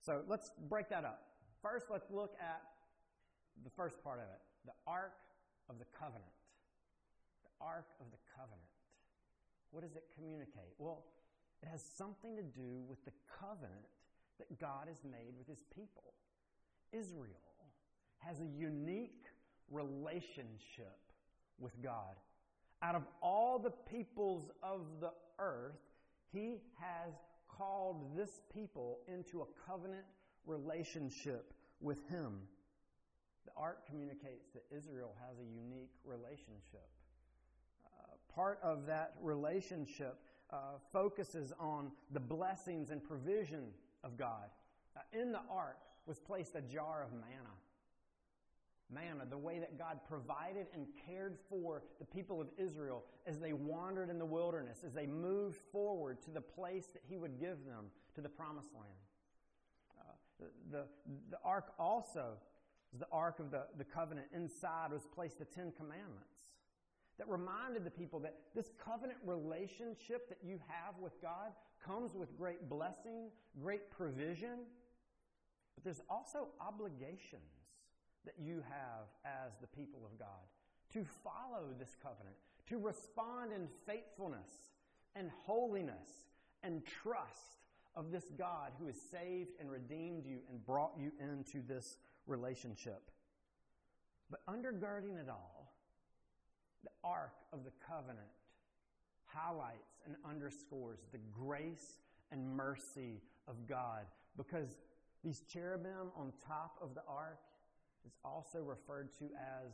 So 0.00 0.22
let's 0.26 0.50
break 0.68 0.88
that 0.88 1.04
up. 1.04 1.26
First, 1.60 1.86
let's 1.90 2.10
look 2.10 2.34
at 2.40 2.62
the 3.62 3.70
first 3.70 4.02
part 4.02 4.18
of 4.18 4.24
it 4.24 4.40
the 4.66 4.72
ark 4.86 5.12
of 5.68 5.78
the 5.78 5.86
covenant. 5.98 6.24
Ark 7.60 7.86
of 8.00 8.06
the 8.10 8.18
covenant. 8.36 8.60
What 9.70 9.82
does 9.82 9.96
it 9.96 10.04
communicate? 10.14 10.74
Well, 10.78 11.04
it 11.62 11.68
has 11.68 11.82
something 11.82 12.36
to 12.36 12.42
do 12.42 12.82
with 12.88 13.04
the 13.04 13.12
covenant 13.38 13.86
that 14.38 14.58
God 14.58 14.88
has 14.88 15.04
made 15.04 15.34
with 15.38 15.46
his 15.46 15.62
people. 15.74 16.14
Israel 16.92 17.36
has 18.18 18.40
a 18.40 18.46
unique 18.46 19.26
relationship 19.70 20.98
with 21.58 21.80
God. 21.82 22.16
Out 22.82 22.94
of 22.94 23.02
all 23.22 23.58
the 23.58 23.70
peoples 23.70 24.50
of 24.62 24.80
the 25.00 25.12
earth, 25.38 25.78
he 26.32 26.62
has 26.78 27.12
called 27.48 28.16
this 28.16 28.40
people 28.52 29.00
into 29.06 29.42
a 29.42 29.70
covenant 29.70 30.04
relationship 30.46 31.52
with 31.80 31.98
him. 32.08 32.38
The 33.44 33.52
ark 33.56 33.86
communicates 33.86 34.50
that 34.54 34.64
Israel 34.74 35.14
has 35.26 35.38
a 35.38 35.44
unique 35.44 35.92
relationship. 36.04 36.88
Part 38.34 38.58
of 38.62 38.86
that 38.86 39.14
relationship 39.20 40.18
uh, 40.50 40.56
focuses 40.92 41.52
on 41.58 41.90
the 42.12 42.20
blessings 42.20 42.90
and 42.90 43.02
provision 43.02 43.66
of 44.04 44.16
God. 44.16 44.50
Uh, 44.96 45.00
in 45.12 45.32
the 45.32 45.40
ark 45.50 45.78
was 46.06 46.18
placed 46.18 46.54
a 46.54 46.60
jar 46.60 47.02
of 47.02 47.12
manna 47.12 47.54
manna, 48.92 49.24
the 49.28 49.38
way 49.38 49.58
that 49.58 49.78
God 49.78 50.00
provided 50.08 50.66
and 50.74 50.86
cared 51.06 51.36
for 51.48 51.82
the 51.98 52.04
people 52.04 52.40
of 52.40 52.48
Israel 52.58 53.04
as 53.26 53.38
they 53.38 53.52
wandered 53.52 54.10
in 54.10 54.18
the 54.18 54.26
wilderness, 54.26 54.78
as 54.84 54.92
they 54.92 55.06
moved 55.06 55.58
forward 55.72 56.20
to 56.22 56.30
the 56.30 56.40
place 56.40 56.86
that 56.92 57.02
He 57.08 57.16
would 57.16 57.38
give 57.38 57.64
them, 57.64 57.86
to 58.14 58.20
the 58.20 58.28
promised 58.28 58.74
land. 58.74 58.90
Uh, 59.98 60.12
the, 60.40 60.78
the, 60.78 60.84
the 61.30 61.38
ark 61.44 61.72
also, 61.78 62.32
the 62.98 63.06
ark 63.12 63.38
of 63.38 63.50
the, 63.50 63.62
the 63.78 63.84
covenant, 63.84 64.26
inside 64.34 64.90
was 64.92 65.06
placed 65.14 65.38
the 65.38 65.44
Ten 65.44 65.72
Commandments 65.76 66.34
that 67.20 67.28
reminded 67.28 67.84
the 67.84 67.90
people 67.90 68.18
that 68.18 68.34
this 68.54 68.70
covenant 68.82 69.18
relationship 69.26 70.26
that 70.30 70.38
you 70.42 70.58
have 70.68 70.94
with 70.98 71.20
God 71.20 71.52
comes 71.84 72.14
with 72.14 72.34
great 72.34 72.66
blessing, 72.66 73.28
great 73.62 73.90
provision, 73.90 74.60
but 75.74 75.84
there's 75.84 76.00
also 76.08 76.48
obligations 76.62 77.42
that 78.24 78.32
you 78.42 78.64
have 78.66 79.04
as 79.26 79.52
the 79.60 79.66
people 79.66 80.00
of 80.10 80.18
God. 80.18 80.28
To 80.94 81.04
follow 81.22 81.66
this 81.78 81.94
covenant, 82.02 82.36
to 82.70 82.78
respond 82.78 83.52
in 83.52 83.68
faithfulness 83.86 84.72
and 85.14 85.30
holiness 85.44 86.08
and 86.62 86.82
trust 87.02 87.58
of 87.94 88.10
this 88.10 88.32
God 88.38 88.72
who 88.80 88.86
has 88.86 88.96
saved 88.98 89.50
and 89.60 89.70
redeemed 89.70 90.24
you 90.24 90.38
and 90.48 90.64
brought 90.64 90.92
you 90.98 91.12
into 91.20 91.60
this 91.68 91.98
relationship. 92.26 93.10
But 94.30 94.40
undergirding 94.46 95.20
it 95.20 95.28
all, 95.28 95.59
the 96.84 96.90
Ark 97.04 97.34
of 97.52 97.64
the 97.64 97.72
Covenant 97.86 98.30
highlights 99.26 99.98
and 100.06 100.16
underscores 100.28 100.98
the 101.12 101.18
grace 101.32 101.98
and 102.32 102.56
mercy 102.56 103.20
of 103.48 103.66
God 103.68 104.02
because 104.36 104.78
these 105.24 105.42
cherubim 105.52 106.10
on 106.16 106.32
top 106.46 106.76
of 106.80 106.94
the 106.94 107.02
ark 107.06 107.38
is 108.06 108.12
also 108.24 108.60
referred 108.60 109.10
to 109.18 109.24
as 109.36 109.72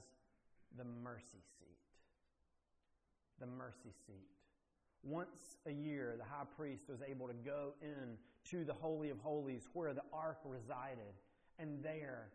the 0.77 0.85
mercy 0.85 1.43
seat. 1.59 1.79
The 3.39 3.47
mercy 3.47 3.93
seat. 4.07 4.27
Once 5.03 5.59
a 5.67 5.71
year, 5.71 6.17
the 6.19 6.25
high 6.25 6.47
priest 6.57 6.89
was 6.89 6.99
able 7.07 7.29
to 7.29 7.35
go 7.35 7.75
in 7.81 8.17
to 8.51 8.65
the 8.65 8.73
Holy 8.73 9.11
of 9.11 9.21
Holies 9.21 9.69
where 9.73 9.95
the 9.95 10.03
ark 10.13 10.39
resided 10.45 11.15
and 11.59 11.83
there 11.83 12.29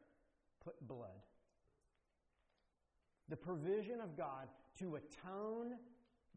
put 0.64 0.76
blood. 0.88 1.10
The 3.32 3.38
provision 3.38 4.00
of 4.00 4.16
God 4.16 4.48
to 4.78 4.98
atone 4.98 5.78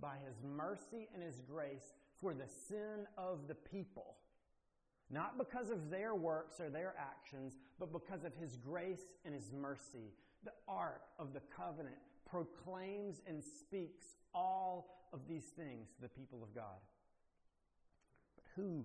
by 0.01 0.15
His 0.27 0.43
mercy 0.43 1.09
and 1.13 1.23
His 1.23 1.41
grace 1.41 1.93
for 2.19 2.33
the 2.33 2.49
sin 2.49 3.07
of 3.19 3.49
the 3.49 3.55
people 3.55 4.17
not 5.11 5.39
because 5.39 5.71
of 5.71 5.91
their 5.91 6.15
works 6.15 6.61
or 6.61 6.71
their 6.71 6.95
actions, 6.99 7.55
but 7.79 7.93
because 7.93 8.25
of 8.25 8.35
His 8.35 8.57
grace 8.57 9.07
and 9.25 9.35
His 9.35 9.53
mercy. 9.53 10.13
The 10.45 10.53
Ark 10.67 11.03
of 11.19 11.33
the 11.33 11.43
Covenant 11.57 11.97
proclaims 12.29 13.23
and 13.27 13.43
speaks 13.43 14.17
all 14.35 15.09
of 15.13 15.21
these 15.29 15.45
things 15.45 15.91
to 15.95 16.03
the 16.03 16.09
people 16.09 16.43
of 16.43 16.55
God. 16.55 16.81
But 18.35 18.45
who, 18.57 18.85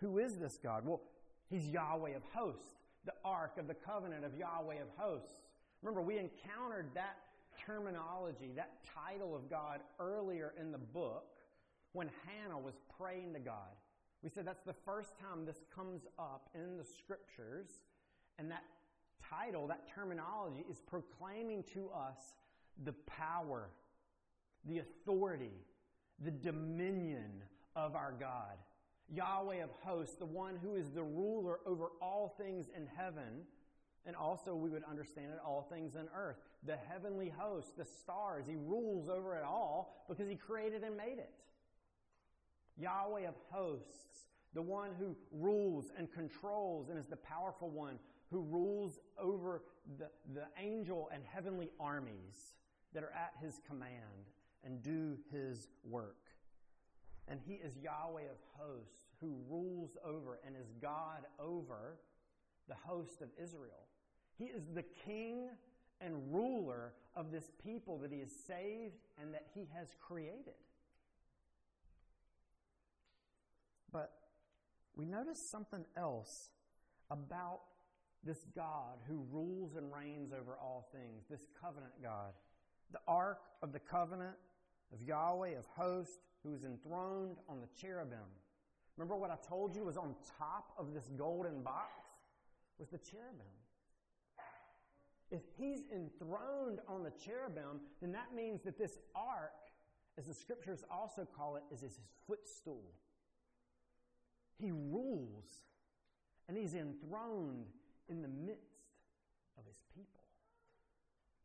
who 0.00 0.18
is 0.18 0.36
this 0.36 0.58
God? 0.62 0.86
Well, 0.86 1.02
He's 1.50 1.66
Yahweh 1.68 2.14
of 2.14 2.22
hosts, 2.32 2.74
the 3.04 3.14
Ark 3.24 3.58
of 3.58 3.66
the 3.66 3.74
Covenant 3.74 4.24
of 4.24 4.36
Yahweh 4.36 4.76
of 4.76 4.88
hosts. 4.96 5.34
Remember, 5.82 6.02
we 6.02 6.18
encountered 6.18 6.90
that 6.94 7.16
terminology, 7.66 8.52
that 8.56 8.78
title 9.06 9.34
of 9.34 9.48
God 9.48 9.80
earlier 9.98 10.54
in 10.60 10.72
the 10.72 10.78
book 10.78 11.26
when 11.92 12.10
Hannah 12.26 12.58
was 12.58 12.74
praying 12.98 13.34
to 13.34 13.40
God. 13.40 13.74
We 14.22 14.30
said 14.30 14.46
that's 14.46 14.64
the 14.64 14.74
first 14.84 15.18
time 15.18 15.44
this 15.44 15.64
comes 15.74 16.02
up 16.18 16.48
in 16.54 16.76
the 16.76 16.84
scriptures, 16.84 17.68
and 18.38 18.50
that 18.50 18.64
title, 19.30 19.66
that 19.68 19.88
terminology, 19.94 20.64
is 20.70 20.80
proclaiming 20.80 21.62
to 21.74 21.90
us 21.90 22.34
the 22.84 22.94
power, 23.06 23.70
the 24.64 24.78
authority, 24.78 25.52
the 26.24 26.30
dominion 26.30 27.42
of 27.76 27.94
our 27.94 28.14
God. 28.18 28.56
Yahweh 29.12 29.62
of 29.62 29.70
hosts, 29.82 30.16
the 30.16 30.24
one 30.24 30.56
who 30.62 30.74
is 30.74 30.90
the 30.90 31.02
ruler 31.02 31.58
over 31.66 31.88
all 32.00 32.34
things 32.38 32.68
in 32.74 32.86
heaven, 32.86 33.42
and 34.06 34.14
also 34.14 34.54
we 34.54 34.68
would 34.68 34.84
understand 34.84 35.26
it, 35.32 35.38
all 35.44 35.66
things 35.70 35.94
in 35.94 36.06
earth. 36.14 36.36
The 36.64 36.76
heavenly 36.76 37.32
host, 37.36 37.76
the 37.76 37.84
stars, 37.84 38.46
he 38.46 38.56
rules 38.56 39.08
over 39.08 39.36
it 39.36 39.44
all 39.44 40.04
because 40.08 40.28
he 40.28 40.36
created 40.36 40.82
and 40.82 40.96
made 40.96 41.18
it. 41.18 41.32
Yahweh 42.76 43.26
of 43.26 43.34
hosts, 43.50 44.26
the 44.52 44.62
one 44.62 44.90
who 44.98 45.16
rules 45.32 45.92
and 45.96 46.12
controls 46.12 46.88
and 46.88 46.98
is 46.98 47.06
the 47.06 47.16
powerful 47.16 47.70
one 47.70 47.98
who 48.30 48.42
rules 48.42 48.98
over 49.18 49.62
the, 49.98 50.08
the 50.34 50.46
angel 50.58 51.08
and 51.12 51.22
heavenly 51.24 51.70
armies 51.78 52.54
that 52.92 53.02
are 53.02 53.12
at 53.12 53.32
his 53.40 53.60
command 53.66 54.30
and 54.64 54.82
do 54.82 55.16
his 55.30 55.68
work. 55.84 56.16
And 57.28 57.40
he 57.46 57.54
is 57.54 57.78
Yahweh 57.78 58.22
of 58.22 58.38
hosts 58.58 59.06
who 59.20 59.36
rules 59.48 59.96
over 60.04 60.40
and 60.46 60.54
is 60.56 60.72
God 60.80 61.24
over 61.38 61.98
the 62.68 62.74
host 62.74 63.20
of 63.20 63.28
Israel. 63.42 63.88
He 64.38 64.46
is 64.46 64.62
the 64.74 64.84
king 65.04 65.48
and 66.00 66.14
ruler 66.32 66.92
of 67.14 67.30
this 67.30 67.50
people 67.62 67.98
that 67.98 68.10
he 68.10 68.20
has 68.20 68.32
saved 68.46 68.96
and 69.20 69.32
that 69.34 69.46
he 69.54 69.68
has 69.74 69.88
created. 70.00 70.54
But 73.92 74.12
we 74.96 75.04
notice 75.04 75.40
something 75.40 75.84
else 75.96 76.50
about 77.10 77.60
this 78.24 78.46
God 78.56 78.98
who 79.06 79.24
rules 79.30 79.76
and 79.76 79.92
reigns 79.92 80.32
over 80.32 80.56
all 80.60 80.88
things, 80.92 81.24
this 81.30 81.46
covenant 81.60 81.92
God. 82.02 82.32
The 82.92 83.00
ark 83.06 83.40
of 83.62 83.72
the 83.72 83.78
covenant 83.78 84.36
of 84.92 85.02
Yahweh 85.02 85.58
of 85.58 85.66
hosts, 85.66 86.18
who 86.42 86.54
is 86.54 86.64
enthroned 86.64 87.36
on 87.48 87.60
the 87.60 87.68
cherubim. 87.80 88.18
Remember 88.96 89.16
what 89.16 89.30
I 89.30 89.36
told 89.48 89.74
you 89.74 89.84
was 89.84 89.96
on 89.96 90.14
top 90.38 90.72
of 90.78 90.92
this 90.92 91.10
golden 91.16 91.62
box? 91.62 92.03
Was 92.78 92.88
the 92.88 92.98
cherubim. 92.98 93.46
if 95.30 95.42
he's 95.56 95.82
enthroned 95.94 96.80
on 96.88 97.02
the 97.02 97.12
cherubim, 97.24 97.80
then 98.00 98.12
that 98.12 98.34
means 98.34 98.62
that 98.62 98.78
this 98.78 98.98
ark, 99.14 99.52
as 100.18 100.26
the 100.26 100.34
scriptures 100.34 100.84
also 100.90 101.26
call 101.36 101.56
it, 101.56 101.62
is 101.72 101.80
his 101.80 102.00
footstool. 102.26 102.84
He 104.58 104.70
rules 104.70 105.64
and 106.48 106.56
he's 106.56 106.74
enthroned 106.74 107.66
in 108.08 108.22
the 108.22 108.28
midst 108.28 108.92
of 109.58 109.64
his 109.66 109.82
people. 109.94 110.20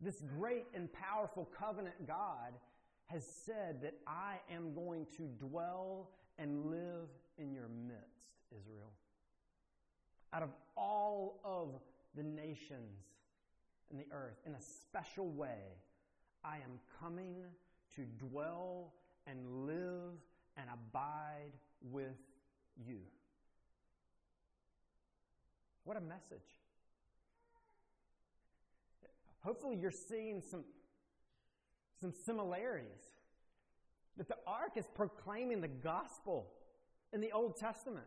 This 0.01 0.21
great 0.21 0.65
and 0.73 0.91
powerful 0.91 1.49
covenant 1.57 2.07
God 2.07 2.53
has 3.07 3.25
said 3.25 3.81
that 3.81 3.95
I 4.07 4.35
am 4.53 4.73
going 4.73 5.07
to 5.17 5.23
dwell 5.39 6.11
and 6.37 6.65
live 6.65 7.09
in 7.37 7.51
your 7.51 7.67
midst, 7.87 8.37
Israel. 8.55 8.91
Out 10.33 10.43
of 10.43 10.49
all 10.77 11.39
of 11.43 11.79
the 12.15 12.23
nations 12.23 13.05
in 13.91 13.97
the 13.97 14.05
earth, 14.11 14.37
in 14.45 14.53
a 14.53 14.61
special 14.61 15.29
way, 15.29 15.77
I 16.43 16.57
am 16.57 16.79
coming 17.01 17.35
to 17.95 18.05
dwell 18.17 18.93
and 19.25 19.65
live 19.65 20.13
and 20.57 20.67
abide 20.71 21.53
with 21.81 22.17
you. 22.85 22.99
What 25.83 25.97
a 25.97 26.01
message. 26.01 26.55
Hopefully, 29.41 29.77
you're 29.77 29.91
seeing 29.91 30.41
some, 30.41 30.63
some 31.99 32.13
similarities. 32.25 32.87
That 34.17 34.27
the 34.27 34.37
ark 34.45 34.71
is 34.75 34.85
proclaiming 34.93 35.61
the 35.61 35.69
gospel 35.69 36.51
in 37.13 37.21
the 37.21 37.31
Old 37.31 37.57
Testament 37.57 38.05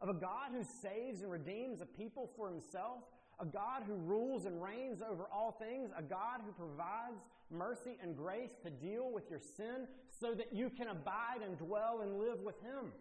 of 0.00 0.08
a 0.08 0.14
God 0.14 0.52
who 0.52 0.62
saves 0.62 1.22
and 1.22 1.30
redeems 1.30 1.80
a 1.80 1.86
people 1.86 2.30
for 2.36 2.48
himself, 2.48 3.02
a 3.40 3.46
God 3.46 3.82
who 3.86 3.94
rules 3.94 4.44
and 4.44 4.62
reigns 4.62 5.02
over 5.02 5.24
all 5.32 5.52
things, 5.52 5.90
a 5.96 6.02
God 6.02 6.40
who 6.44 6.52
provides 6.52 7.22
mercy 7.50 7.96
and 8.02 8.16
grace 8.16 8.50
to 8.62 8.70
deal 8.70 9.10
with 9.12 9.30
your 9.30 9.40
sin 9.40 9.86
so 10.20 10.34
that 10.34 10.52
you 10.52 10.70
can 10.70 10.88
abide 10.88 11.40
and 11.44 11.56
dwell 11.58 12.00
and 12.02 12.18
live 12.18 12.40
with 12.40 12.60
him. 12.60 12.92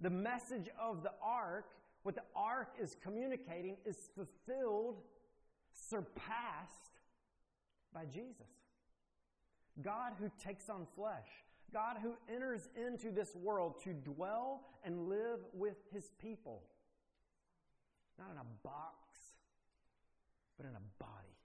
The 0.00 0.10
message 0.10 0.68
of 0.80 1.02
the 1.02 1.12
ark, 1.22 1.66
what 2.02 2.14
the 2.14 2.22
ark 2.34 2.74
is 2.80 2.96
communicating, 3.02 3.76
is 3.84 4.10
fulfilled, 4.14 5.02
surpassed 5.72 7.00
by 7.92 8.04
Jesus. 8.06 8.46
God 9.82 10.12
who 10.18 10.30
takes 10.42 10.68
on 10.68 10.86
flesh, 10.94 11.28
God 11.72 11.96
who 12.02 12.14
enters 12.32 12.68
into 12.76 13.10
this 13.10 13.34
world 13.34 13.80
to 13.84 13.92
dwell 13.92 14.62
and 14.84 15.08
live 15.08 15.40
with 15.52 15.76
his 15.92 16.10
people. 16.20 16.62
Not 18.18 18.30
in 18.32 18.38
a 18.38 18.46
box, 18.62 18.96
but 20.56 20.66
in 20.66 20.72
a 20.72 21.02
body. 21.02 21.36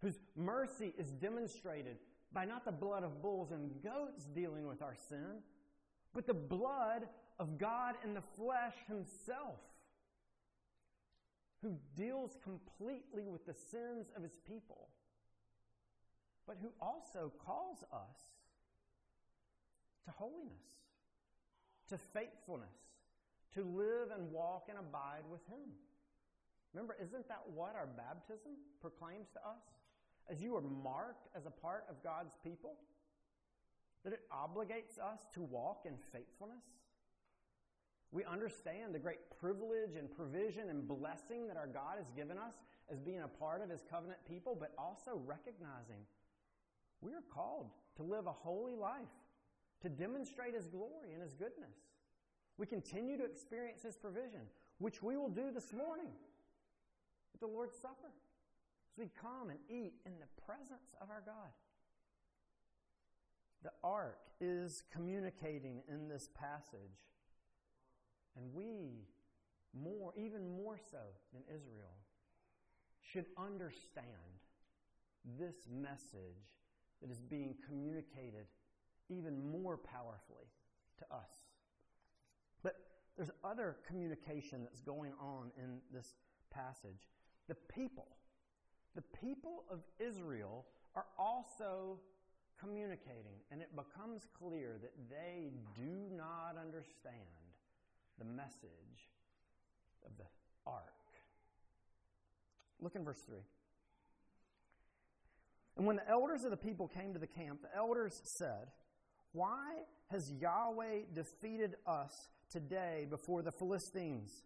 Whose 0.00 0.18
mercy 0.36 0.94
is 0.96 1.10
demonstrated 1.10 1.96
by 2.32 2.44
not 2.44 2.64
the 2.64 2.72
blood 2.72 3.04
of 3.04 3.20
bulls 3.22 3.50
and 3.50 3.70
goats 3.82 4.24
dealing 4.34 4.66
with 4.66 4.82
our 4.82 4.94
sin, 5.08 5.42
but 6.14 6.26
the 6.26 6.34
blood 6.34 7.08
of 7.38 7.58
God 7.58 7.96
in 8.04 8.14
the 8.14 8.20
flesh 8.20 8.74
himself, 8.86 9.60
who 11.62 11.74
deals 11.96 12.36
completely 12.42 13.28
with 13.28 13.44
the 13.46 13.54
sins 13.54 14.10
of 14.16 14.22
his 14.22 14.38
people 14.46 14.88
but 16.48 16.56
who 16.62 16.72
also 16.80 17.30
calls 17.44 17.84
us 17.92 18.18
to 20.06 20.10
holiness, 20.10 20.64
to 21.90 21.98
faithfulness, 21.98 22.72
to 23.54 23.62
live 23.62 24.08
and 24.16 24.32
walk 24.32 24.66
and 24.70 24.78
abide 24.78 25.28
with 25.30 25.44
Him. 25.46 25.68
Remember, 26.72 26.96
isn't 27.00 27.28
that 27.28 27.42
what 27.54 27.76
our 27.76 27.86
baptism 27.86 28.52
proclaims 28.80 29.28
to 29.34 29.38
us? 29.40 29.62
As 30.30 30.40
you 30.40 30.56
are 30.56 30.62
marked 30.62 31.28
as 31.36 31.46
a 31.46 31.50
part 31.50 31.84
of 31.88 32.02
God's 32.02 32.32
people, 32.42 32.76
that 34.04 34.12
it 34.12 34.20
obligates 34.32 34.98
us 34.98 35.20
to 35.34 35.42
walk 35.42 35.84
in 35.84 35.94
faithfulness. 36.12 36.64
We 38.10 38.24
understand 38.24 38.94
the 38.94 38.98
great 38.98 39.20
privilege 39.38 39.96
and 39.98 40.10
provision 40.10 40.70
and 40.70 40.88
blessing 40.88 41.46
that 41.48 41.58
our 41.58 41.66
God 41.66 41.96
has 41.98 42.10
given 42.16 42.38
us 42.38 42.54
as 42.90 43.00
being 43.00 43.20
a 43.20 43.28
part 43.28 43.62
of 43.62 43.68
His 43.68 43.82
covenant 43.90 44.20
people, 44.26 44.56
but 44.58 44.72
also 44.78 45.20
recognizing 45.26 46.04
we 47.00 47.12
are 47.12 47.24
called 47.32 47.70
to 47.96 48.02
live 48.02 48.26
a 48.26 48.32
holy 48.32 48.74
life, 48.74 49.14
to 49.82 49.88
demonstrate 49.88 50.54
His 50.54 50.66
glory 50.66 51.12
and 51.12 51.22
His 51.22 51.34
goodness. 51.34 51.76
We 52.56 52.66
continue 52.66 53.16
to 53.16 53.24
experience 53.24 53.82
His 53.82 53.96
provision, 53.96 54.42
which 54.78 55.02
we 55.02 55.16
will 55.16 55.28
do 55.28 55.50
this 55.52 55.72
morning 55.72 56.10
at 57.34 57.40
the 57.40 57.46
Lord's 57.46 57.76
Supper 57.76 58.12
as 58.92 58.98
we 58.98 59.10
come 59.20 59.50
and 59.50 59.58
eat 59.68 59.94
in 60.04 60.12
the 60.18 60.42
presence 60.44 60.94
of 61.00 61.10
our 61.10 61.22
God. 61.24 61.52
The 63.62 63.70
ark 63.82 64.18
is 64.40 64.84
communicating 64.92 65.82
in 65.88 66.08
this 66.08 66.28
passage, 66.34 66.98
and 68.36 68.54
we, 68.54 69.06
more, 69.74 70.12
even 70.16 70.56
more 70.56 70.78
so 70.90 70.98
than 71.32 71.42
Israel, 71.48 71.96
should 73.00 73.26
understand 73.36 74.06
this 75.38 75.56
message 75.70 76.57
that 77.02 77.10
is 77.10 77.20
being 77.20 77.54
communicated 77.66 78.46
even 79.08 79.50
more 79.50 79.76
powerfully 79.76 80.46
to 80.98 81.04
us. 81.14 81.30
But 82.62 82.76
there's 83.16 83.30
other 83.44 83.76
communication 83.86 84.64
that's 84.64 84.80
going 84.80 85.12
on 85.20 85.50
in 85.56 85.78
this 85.92 86.14
passage. 86.50 87.08
The 87.48 87.54
people, 87.54 88.08
the 88.94 89.02
people 89.20 89.64
of 89.70 89.80
Israel 89.98 90.66
are 90.94 91.06
also 91.18 91.98
communicating, 92.60 93.38
and 93.50 93.62
it 93.62 93.70
becomes 93.74 94.26
clear 94.38 94.78
that 94.82 94.92
they 95.08 95.52
do 95.76 96.14
not 96.16 96.56
understand 96.60 97.14
the 98.18 98.24
message 98.24 99.08
of 100.04 100.10
the 100.18 100.24
ark. 100.66 100.82
Look 102.80 102.96
in 102.96 103.04
verse 103.04 103.20
3. 103.26 103.38
And 105.78 105.86
when 105.86 105.96
the 105.96 106.08
elders 106.08 106.44
of 106.44 106.50
the 106.50 106.56
people 106.56 106.88
came 106.88 107.12
to 107.14 107.20
the 107.20 107.26
camp, 107.26 107.62
the 107.62 107.74
elders 107.74 108.20
said, 108.24 108.66
Why 109.32 109.76
has 110.10 110.32
Yahweh 110.32 111.02
defeated 111.14 111.76
us 111.86 112.28
today 112.50 113.06
before 113.08 113.42
the 113.42 113.52
Philistines? 113.52 114.42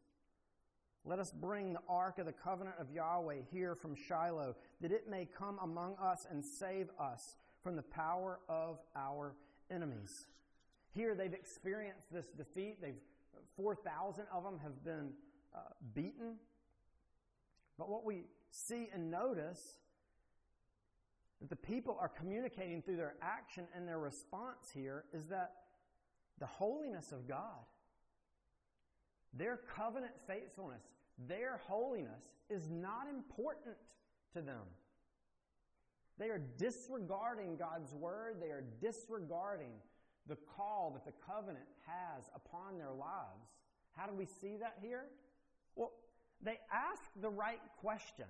Let 1.05 1.18
us 1.18 1.33
bring 1.33 1.73
the 1.73 1.81
ark 1.88 2.18
of 2.18 2.27
the 2.27 2.33
covenant 2.33 2.77
of 2.79 2.92
Yahweh 2.92 3.38
here 3.51 3.75
from 3.75 3.97
Shiloh, 3.97 4.55
that 4.83 4.92
it 4.92 5.09
may 5.09 5.27
come 5.27 5.59
among 5.61 5.97
us 5.97 6.27
and 6.31 6.45
save 6.45 6.90
us 7.01 7.37
from 7.62 7.77
the 7.77 7.83
power 7.83 8.38
of 8.49 8.79
our 8.95 9.35
enemies. 9.71 10.27
Here 10.95 11.14
they've 11.14 11.33
experienced 11.33 12.12
this 12.12 12.27
defeat. 12.27 12.81
They've 12.81 13.01
4,000 13.57 14.25
of 14.33 14.45
them 14.45 14.59
have 14.62 14.85
been 14.85 15.11
uh, 15.55 15.61
beaten. 15.95 16.37
But 17.79 17.88
what 17.88 18.05
we 18.05 18.25
see 18.51 18.88
and 18.92 19.11
notice 19.11 19.77
that 21.42 21.50
the 21.50 21.57
people 21.57 21.98
are 22.00 22.09
communicating 22.09 22.81
through 22.81 22.96
their 22.96 23.16
action 23.20 23.64
and 23.74 23.87
their 23.87 23.98
response 23.98 24.70
here 24.72 25.05
is 25.12 25.26
that 25.26 25.55
the 26.38 26.46
holiness 26.46 27.11
of 27.11 27.26
God, 27.26 27.66
their 29.35 29.59
covenant 29.76 30.12
faithfulness, 30.24 30.85
their 31.26 31.61
holiness 31.66 32.22
is 32.48 32.70
not 32.70 33.09
important 33.11 33.74
to 34.35 34.40
them. 34.40 34.62
They 36.16 36.28
are 36.28 36.40
disregarding 36.59 37.57
God's 37.57 37.92
word. 37.92 38.37
They 38.40 38.50
are 38.50 38.64
disregarding 38.81 39.72
the 40.28 40.37
call 40.57 40.92
that 40.92 41.05
the 41.05 41.26
covenant 41.26 41.66
has 41.85 42.31
upon 42.37 42.78
their 42.78 42.92
lives. 42.92 43.50
How 43.96 44.07
do 44.07 44.14
we 44.14 44.26
see 44.26 44.59
that 44.61 44.76
here? 44.81 45.07
Well, 45.74 45.90
they 46.40 46.61
ask 46.72 47.02
the 47.20 47.31
right 47.31 47.61
question. 47.81 48.26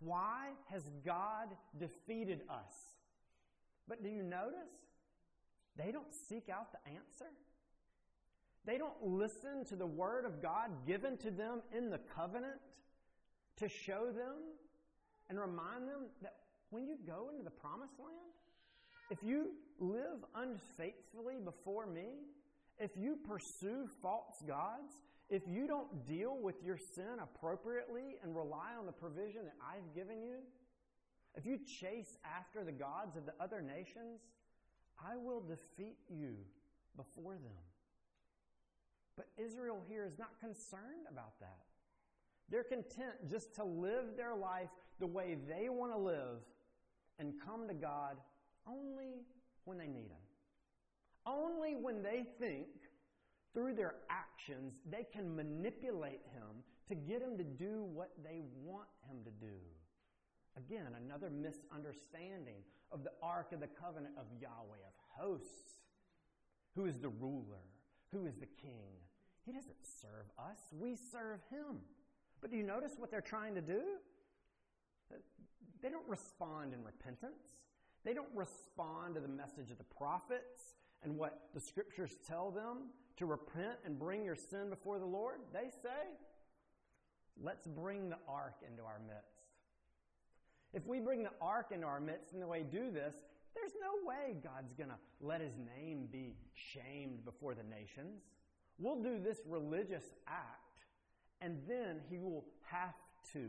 Why 0.00 0.48
has 0.70 0.82
God 1.04 1.48
defeated 1.78 2.40
us? 2.48 2.72
But 3.86 4.02
do 4.02 4.08
you 4.08 4.22
notice? 4.22 4.70
They 5.76 5.92
don't 5.92 6.12
seek 6.28 6.48
out 6.48 6.72
the 6.72 6.90
answer. 6.90 7.30
They 8.64 8.78
don't 8.78 9.02
listen 9.02 9.64
to 9.66 9.76
the 9.76 9.86
word 9.86 10.24
of 10.24 10.42
God 10.42 10.70
given 10.86 11.16
to 11.18 11.30
them 11.30 11.60
in 11.76 11.90
the 11.90 12.00
covenant 12.14 12.60
to 13.56 13.68
show 13.68 14.06
them 14.06 14.36
and 15.28 15.38
remind 15.38 15.88
them 15.88 16.06
that 16.22 16.34
when 16.70 16.86
you 16.86 16.96
go 17.06 17.28
into 17.30 17.42
the 17.42 17.50
promised 17.50 17.98
land, 17.98 18.34
if 19.10 19.22
you 19.22 19.52
live 19.78 20.24
unfaithfully 20.34 21.36
before 21.44 21.86
me, 21.86 22.06
if 22.78 22.90
you 22.96 23.18
pursue 23.26 23.88
false 24.00 24.42
gods, 24.46 24.92
if 25.30 25.42
you 25.46 25.66
don't 25.66 26.06
deal 26.06 26.36
with 26.40 26.56
your 26.64 26.76
sin 26.76 27.18
appropriately 27.22 28.16
and 28.22 28.34
rely 28.34 28.72
on 28.78 28.84
the 28.84 28.92
provision 28.92 29.44
that 29.44 29.54
I've 29.62 29.94
given 29.94 30.22
you, 30.22 30.38
if 31.36 31.46
you 31.46 31.58
chase 31.58 32.18
after 32.24 32.64
the 32.64 32.72
gods 32.72 33.16
of 33.16 33.24
the 33.24 33.32
other 33.40 33.62
nations, 33.62 34.20
I 34.98 35.16
will 35.16 35.40
defeat 35.40 35.96
you 36.08 36.34
before 36.96 37.34
them. 37.34 37.62
But 39.16 39.28
Israel 39.38 39.80
here 39.88 40.04
is 40.04 40.18
not 40.18 40.40
concerned 40.40 41.06
about 41.10 41.38
that. 41.40 41.58
They're 42.50 42.64
content 42.64 43.30
just 43.30 43.54
to 43.54 43.64
live 43.64 44.16
their 44.16 44.34
life 44.34 44.70
the 44.98 45.06
way 45.06 45.36
they 45.48 45.68
want 45.68 45.92
to 45.92 45.98
live 45.98 46.42
and 47.20 47.34
come 47.46 47.68
to 47.68 47.74
God 47.74 48.16
only 48.66 49.22
when 49.64 49.78
they 49.78 49.86
need 49.86 50.10
Him. 50.10 50.24
Only 51.26 51.76
when 51.76 52.02
they 52.02 52.24
think 52.40 52.66
through 53.52 53.74
their 53.74 53.94
actions 54.08 54.74
they 54.90 55.06
can 55.12 55.34
manipulate 55.34 56.22
Him 56.32 56.62
to 56.88 56.94
get 56.94 57.22
Him 57.22 57.36
to 57.38 57.44
do 57.44 57.84
what 57.92 58.10
they 58.22 58.40
want 58.62 58.88
Him 59.08 59.18
to 59.24 59.30
do. 59.30 59.56
Again, 60.56 60.88
another 61.04 61.30
misunderstanding 61.30 62.62
of 62.90 63.04
the 63.04 63.12
Ark 63.22 63.52
of 63.52 63.60
the 63.60 63.68
Covenant 63.68 64.14
of 64.18 64.26
Yahweh, 64.40 64.82
of 64.86 65.22
hosts, 65.22 65.82
who 66.74 66.86
is 66.86 66.98
the 66.98 67.08
ruler, 67.08 67.64
who 68.12 68.26
is 68.26 68.36
the 68.36 68.48
king. 68.60 68.98
He 69.44 69.52
doesn't 69.52 69.76
serve 70.00 70.26
us, 70.38 70.58
we 70.72 70.96
serve 70.96 71.40
Him. 71.50 71.78
But 72.40 72.50
do 72.50 72.56
you 72.56 72.62
notice 72.62 72.92
what 72.96 73.10
they're 73.10 73.20
trying 73.20 73.54
to 73.54 73.60
do? 73.60 73.82
They 75.82 75.88
don't 75.88 76.08
respond 76.08 76.72
in 76.74 76.84
repentance. 76.84 77.42
They 78.04 78.14
don't 78.14 78.28
respond 78.34 79.14
to 79.14 79.20
the 79.20 79.28
message 79.28 79.70
of 79.70 79.78
the 79.78 79.84
prophets 79.84 80.74
and 81.02 81.16
what 81.16 81.40
the 81.54 81.60
scriptures 81.60 82.16
tell 82.26 82.50
them 82.50 82.90
to 83.16 83.26
repent 83.26 83.78
and 83.84 83.98
bring 83.98 84.24
your 84.24 84.36
sin 84.36 84.70
before 84.70 84.98
the 84.98 85.06
Lord. 85.06 85.40
They 85.52 85.68
say, 85.82 86.14
let's 87.42 87.66
bring 87.66 88.08
the 88.08 88.18
ark 88.28 88.56
into 88.66 88.82
our 88.82 89.00
midst. 89.06 89.40
If 90.72 90.86
we 90.86 91.00
bring 91.00 91.22
the 91.22 91.30
ark 91.40 91.68
into 91.72 91.86
our 91.86 92.00
midst 92.00 92.32
and 92.32 92.42
the 92.42 92.46
way 92.46 92.62
do 92.62 92.90
this, 92.90 93.14
there's 93.54 93.72
no 93.80 94.08
way 94.08 94.36
God's 94.42 94.72
going 94.74 94.90
to 94.90 94.98
let 95.20 95.40
his 95.40 95.54
name 95.76 96.08
be 96.10 96.34
shamed 96.54 97.24
before 97.24 97.54
the 97.54 97.64
nations. 97.64 98.22
We'll 98.78 99.02
do 99.02 99.18
this 99.18 99.40
religious 99.46 100.04
act, 100.28 100.84
and 101.40 101.58
then 101.68 102.00
he 102.08 102.18
will 102.18 102.44
have 102.70 102.94
to 103.32 103.48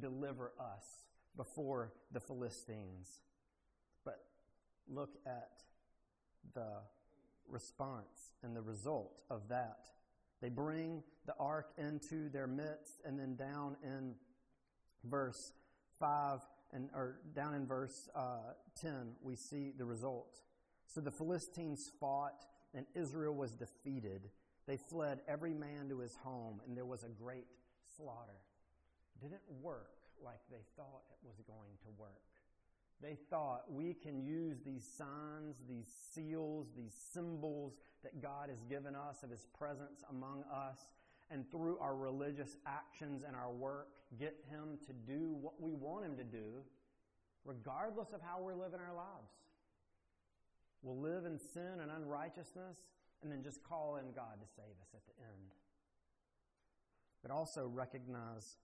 deliver 0.00 0.52
us 0.58 0.84
before 1.36 1.92
the 2.12 2.20
Philistines. 2.20 3.08
But 4.04 4.24
look 4.88 5.16
at 5.26 5.62
the 6.54 6.80
response 7.48 8.34
and 8.42 8.56
the 8.56 8.62
result 8.62 9.22
of 9.30 9.48
that. 9.48 9.86
They 10.40 10.48
bring 10.48 11.02
the 11.26 11.34
ark 11.38 11.72
into 11.78 12.28
their 12.28 12.46
midst, 12.46 13.00
and 13.04 13.18
then 13.18 13.36
down 13.36 13.76
in 13.82 14.14
verse 15.04 15.52
5 16.00 16.40
and 16.72 16.88
or 16.94 17.18
down 17.34 17.54
in 17.54 17.66
verse 17.66 18.08
uh, 18.14 18.54
10, 18.80 19.12
we 19.22 19.36
see 19.36 19.72
the 19.76 19.84
result. 19.84 20.38
So 20.86 21.00
the 21.00 21.10
Philistines 21.10 21.90
fought, 22.00 22.44
and 22.74 22.86
Israel 22.94 23.34
was 23.34 23.52
defeated. 23.52 24.30
They 24.66 24.76
fled 24.76 25.20
every 25.28 25.54
man 25.54 25.88
to 25.90 25.98
his 25.98 26.16
home, 26.16 26.60
and 26.66 26.76
there 26.76 26.84
was 26.84 27.04
a 27.04 27.08
great 27.08 27.46
slaughter. 27.96 28.40
Didn't 29.20 29.42
work 29.60 29.90
like 30.24 30.40
they 30.50 30.64
thought 30.76 31.02
it 31.10 31.18
was 31.26 31.36
going 31.46 31.76
to 31.82 31.88
work. 31.98 32.31
They 33.02 33.16
thought 33.30 33.64
we 33.68 33.94
can 33.94 34.22
use 34.22 34.58
these 34.64 34.86
signs, 34.96 35.56
these 35.68 35.88
seals, 36.14 36.68
these 36.76 36.94
symbols 37.12 37.74
that 38.04 38.22
God 38.22 38.48
has 38.48 38.62
given 38.62 38.94
us 38.94 39.24
of 39.24 39.30
His 39.30 39.44
presence 39.58 40.04
among 40.08 40.44
us, 40.44 40.78
and 41.30 41.50
through 41.50 41.78
our 41.78 41.96
religious 41.96 42.56
actions 42.66 43.22
and 43.26 43.34
our 43.34 43.50
work, 43.50 43.88
get 44.18 44.36
Him 44.48 44.78
to 44.86 44.92
do 44.92 45.34
what 45.40 45.60
we 45.60 45.72
want 45.72 46.04
Him 46.04 46.16
to 46.16 46.24
do, 46.24 46.62
regardless 47.44 48.12
of 48.12 48.20
how 48.20 48.40
we're 48.40 48.54
living 48.54 48.78
our 48.78 48.94
lives. 48.94 49.32
We'll 50.82 51.00
live 51.00 51.24
in 51.24 51.38
sin 51.38 51.80
and 51.80 51.90
unrighteousness 51.90 52.76
and 53.22 53.30
then 53.30 53.42
just 53.42 53.62
call 53.62 53.96
in 53.96 54.12
God 54.12 54.40
to 54.40 54.46
save 54.56 54.74
us 54.80 54.94
at 54.94 55.06
the 55.06 55.22
end. 55.22 55.54
But 57.22 57.30
also 57.30 57.70
recognize 57.72 58.56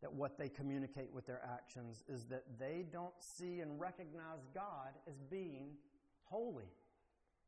that 0.00 0.12
what 0.12 0.38
they 0.38 0.48
communicate 0.48 1.12
with 1.12 1.26
their 1.26 1.42
actions 1.44 2.04
is 2.08 2.24
that 2.26 2.44
they 2.58 2.84
don't 2.92 3.14
see 3.18 3.60
and 3.60 3.80
recognize 3.80 4.46
God 4.54 4.92
as 5.08 5.20
being 5.30 5.70
holy, 6.24 6.70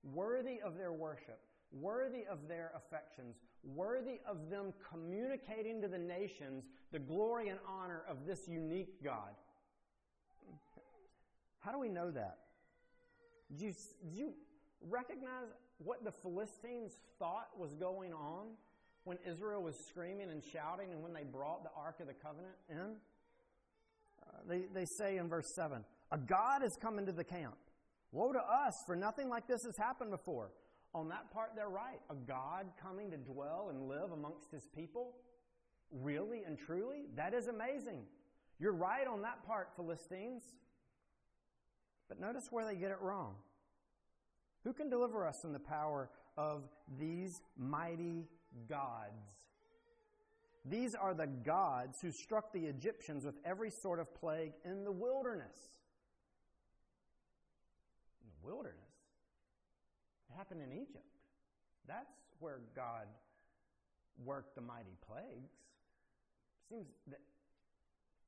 worthy 0.03 0.61
of 0.61 0.77
their 0.77 0.93
worship, 0.93 1.41
worthy 1.73 2.25
of 2.29 2.49
their 2.49 2.73
affections, 2.75 3.37
worthy 3.63 4.21
of 4.27 4.51
them 4.51 4.73
communicating 4.91 5.81
to 5.81 5.89
the 5.89 5.99
nations 5.99 6.65
the 6.93 6.99
glory 6.99 7.49
and 7.49 7.59
honor 7.69 8.03
of 8.09 8.27
this 8.27 8.49
unique 8.49 9.03
God. 9.05 9.35
How 11.61 11.71
do 11.71 11.79
we 11.79 11.89
know 11.89 12.11
that? 12.11 12.39
Do 13.57 13.67
you, 13.67 13.73
do 14.11 14.19
you 14.19 14.33
recognize 14.89 15.49
what 15.79 16.05
the 16.05 16.11
Philistines 16.11 16.97
thought 17.19 17.49
was 17.59 17.75
going 17.75 18.13
on 18.13 18.47
when 19.11 19.19
Israel 19.29 19.61
was 19.61 19.75
screaming 19.89 20.31
and 20.31 20.41
shouting 20.53 20.93
and 20.93 21.03
when 21.03 21.13
they 21.13 21.25
brought 21.25 21.65
the 21.65 21.71
Ark 21.77 21.97
of 21.99 22.07
the 22.07 22.15
Covenant 22.15 22.55
in? 22.71 22.95
Uh, 24.23 24.37
they, 24.49 24.61
they 24.73 24.85
say 24.99 25.17
in 25.17 25.29
verse 25.29 25.53
7 25.57 25.85
A 26.13 26.19
God 26.19 26.63
has 26.63 26.71
come 26.81 26.97
into 26.97 27.11
the 27.11 27.25
camp. 27.25 27.57
Woe 28.13 28.33
to 28.33 28.39
us, 28.39 28.73
for 28.87 28.95
nothing 28.95 29.29
like 29.29 29.49
this 29.49 29.59
has 29.65 29.77
happened 29.77 30.13
before. 30.13 30.53
On 30.95 31.09
that 31.09 31.33
part, 31.33 31.51
they're 31.57 31.69
right. 31.69 31.99
A 32.09 32.15
God 32.15 32.67
coming 32.81 33.11
to 33.11 33.17
dwell 33.17 33.71
and 33.71 33.89
live 33.89 34.13
amongst 34.13 34.53
his 34.53 34.69
people? 34.77 35.17
Really 35.91 36.45
and 36.47 36.57
truly? 36.57 37.07
That 37.17 37.35
is 37.35 37.49
amazing. 37.49 38.03
You're 38.61 38.77
right 38.77 39.09
on 39.09 39.23
that 39.23 39.45
part, 39.45 39.71
Philistines. 39.75 40.43
But 42.09 42.21
notice 42.21 42.45
where 42.51 42.65
they 42.65 42.77
get 42.77 42.93
it 42.93 43.01
wrong. 43.01 43.35
Who 44.63 44.73
can 44.73 44.89
deliver 44.89 45.27
us 45.27 45.35
from 45.43 45.53
the 45.53 45.61
power 45.61 46.11
of 46.37 46.63
these 46.97 47.41
mighty 47.57 48.29
gods? 48.69 49.41
These 50.65 50.95
are 50.95 51.15
the 51.15 51.27
gods 51.27 51.99
who 52.01 52.13
struck 52.13 52.53
the 52.53 52.67
Egyptians 52.67 53.25
with 53.25 53.37
every 53.45 53.71
sort 53.71 53.99
of 53.99 54.15
plague 54.15 54.53
in 54.65 54.85
the 54.85 54.93
wilderness. 54.93 55.57
In 58.23 58.29
the 58.31 58.47
wilderness? 58.47 58.77
It 60.29 60.37
happened 60.37 60.61
in 60.63 60.73
Egypt. 60.73 61.05
That's 61.89 62.13
where 62.39 62.61
God 62.77 63.07
worked 64.25 64.55
the 64.55 64.61
mighty 64.61 64.97
plagues. 65.07 65.51
Seems 66.69 66.87
that 67.09 67.21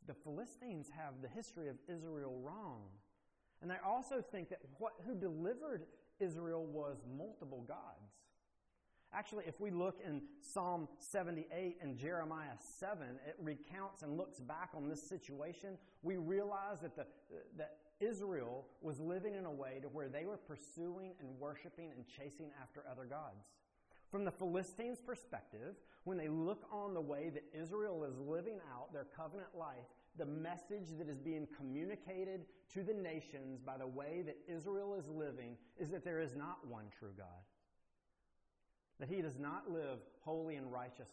the 0.06 0.14
Philistines 0.14 0.88
have 0.96 1.14
the 1.20 1.28
history 1.28 1.68
of 1.68 1.76
Israel 1.88 2.40
wrong. 2.42 2.80
And 3.60 3.70
they 3.70 3.76
also 3.86 4.20
think 4.20 4.48
that 4.48 4.58
what, 4.78 4.94
who 5.06 5.14
delivered 5.14 5.84
Israel 6.18 6.64
was 6.64 6.96
multiple 7.16 7.64
gods. 7.66 8.21
Actually, 9.14 9.44
if 9.46 9.60
we 9.60 9.70
look 9.70 9.98
in 10.06 10.22
Psalm 10.40 10.88
78 10.98 11.76
and 11.82 11.98
Jeremiah 11.98 12.56
7, 12.78 12.98
it 13.26 13.36
recounts 13.38 14.02
and 14.02 14.16
looks 14.16 14.40
back 14.40 14.70
on 14.74 14.88
this 14.88 15.06
situation. 15.06 15.76
We 16.02 16.16
realize 16.16 16.80
that, 16.80 16.96
the, 16.96 17.06
that 17.58 17.76
Israel 18.00 18.66
was 18.80 18.98
living 18.98 19.34
in 19.34 19.44
a 19.44 19.50
way 19.50 19.80
to 19.82 19.88
where 19.88 20.08
they 20.08 20.24
were 20.24 20.38
pursuing 20.38 21.12
and 21.20 21.28
worshiping 21.38 21.90
and 21.94 22.06
chasing 22.06 22.50
after 22.60 22.84
other 22.90 23.04
gods. 23.04 23.44
From 24.10 24.24
the 24.24 24.30
Philistines' 24.30 25.00
perspective, 25.00 25.76
when 26.04 26.16
they 26.16 26.28
look 26.28 26.66
on 26.70 26.94
the 26.94 27.00
way 27.00 27.30
that 27.30 27.44
Israel 27.58 28.04
is 28.04 28.18
living 28.18 28.58
out 28.74 28.92
their 28.92 29.06
covenant 29.16 29.48
life, 29.58 29.86
the 30.18 30.26
message 30.26 30.88
that 30.98 31.08
is 31.08 31.18
being 31.18 31.46
communicated 31.56 32.42
to 32.72 32.82
the 32.82 32.92
nations 32.92 33.60
by 33.60 33.78
the 33.78 33.86
way 33.86 34.22
that 34.24 34.36
Israel 34.46 34.94
is 34.94 35.08
living 35.08 35.56
is 35.78 35.90
that 35.90 36.04
there 36.04 36.20
is 36.20 36.34
not 36.34 36.66
one 36.66 36.84
true 36.98 37.12
God. 37.16 37.26
That 39.00 39.08
he 39.08 39.20
does 39.22 39.38
not 39.38 39.70
live 39.70 39.98
holy 40.20 40.56
and 40.56 40.70
righteous 40.70 41.08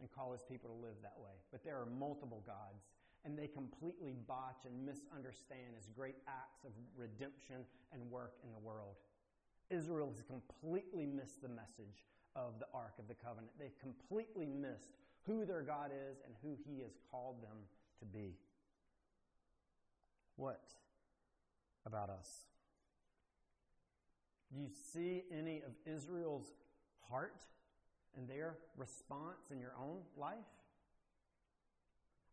and 0.00 0.10
call 0.10 0.32
his 0.32 0.42
people 0.42 0.70
to 0.70 0.76
live 0.76 0.96
that 1.02 1.16
way. 1.18 1.30
But 1.50 1.64
there 1.64 1.76
are 1.76 1.86
multiple 1.86 2.42
gods, 2.46 2.88
and 3.24 3.38
they 3.38 3.46
completely 3.46 4.14
botch 4.26 4.64
and 4.64 4.84
misunderstand 4.84 5.76
his 5.76 5.88
great 5.94 6.16
acts 6.26 6.64
of 6.64 6.72
redemption 6.96 7.64
and 7.92 8.10
work 8.10 8.34
in 8.44 8.52
the 8.52 8.58
world. 8.58 8.96
Israel 9.70 10.08
has 10.08 10.22
completely 10.22 11.06
missed 11.06 11.40
the 11.42 11.48
message 11.48 12.04
of 12.34 12.58
the 12.58 12.66
Ark 12.74 12.94
of 12.98 13.08
the 13.08 13.14
Covenant. 13.14 13.52
They've 13.58 13.78
completely 13.78 14.46
missed 14.46 14.88
who 15.26 15.44
their 15.44 15.62
God 15.62 15.90
is 15.92 16.18
and 16.24 16.34
who 16.42 16.56
he 16.66 16.80
has 16.80 16.98
called 17.10 17.42
them 17.42 17.58
to 18.00 18.04
be. 18.04 18.34
What 20.36 20.64
about 21.86 22.10
us? 22.10 22.28
Do 24.52 24.60
you 24.60 24.68
see 24.92 25.22
any 25.32 25.62
of 25.62 25.72
Israel's 25.86 26.52
heart 27.10 27.42
and 28.16 28.28
their 28.28 28.56
response 28.76 29.50
in 29.50 29.60
your 29.60 29.74
own 29.80 29.98
life? 30.16 30.36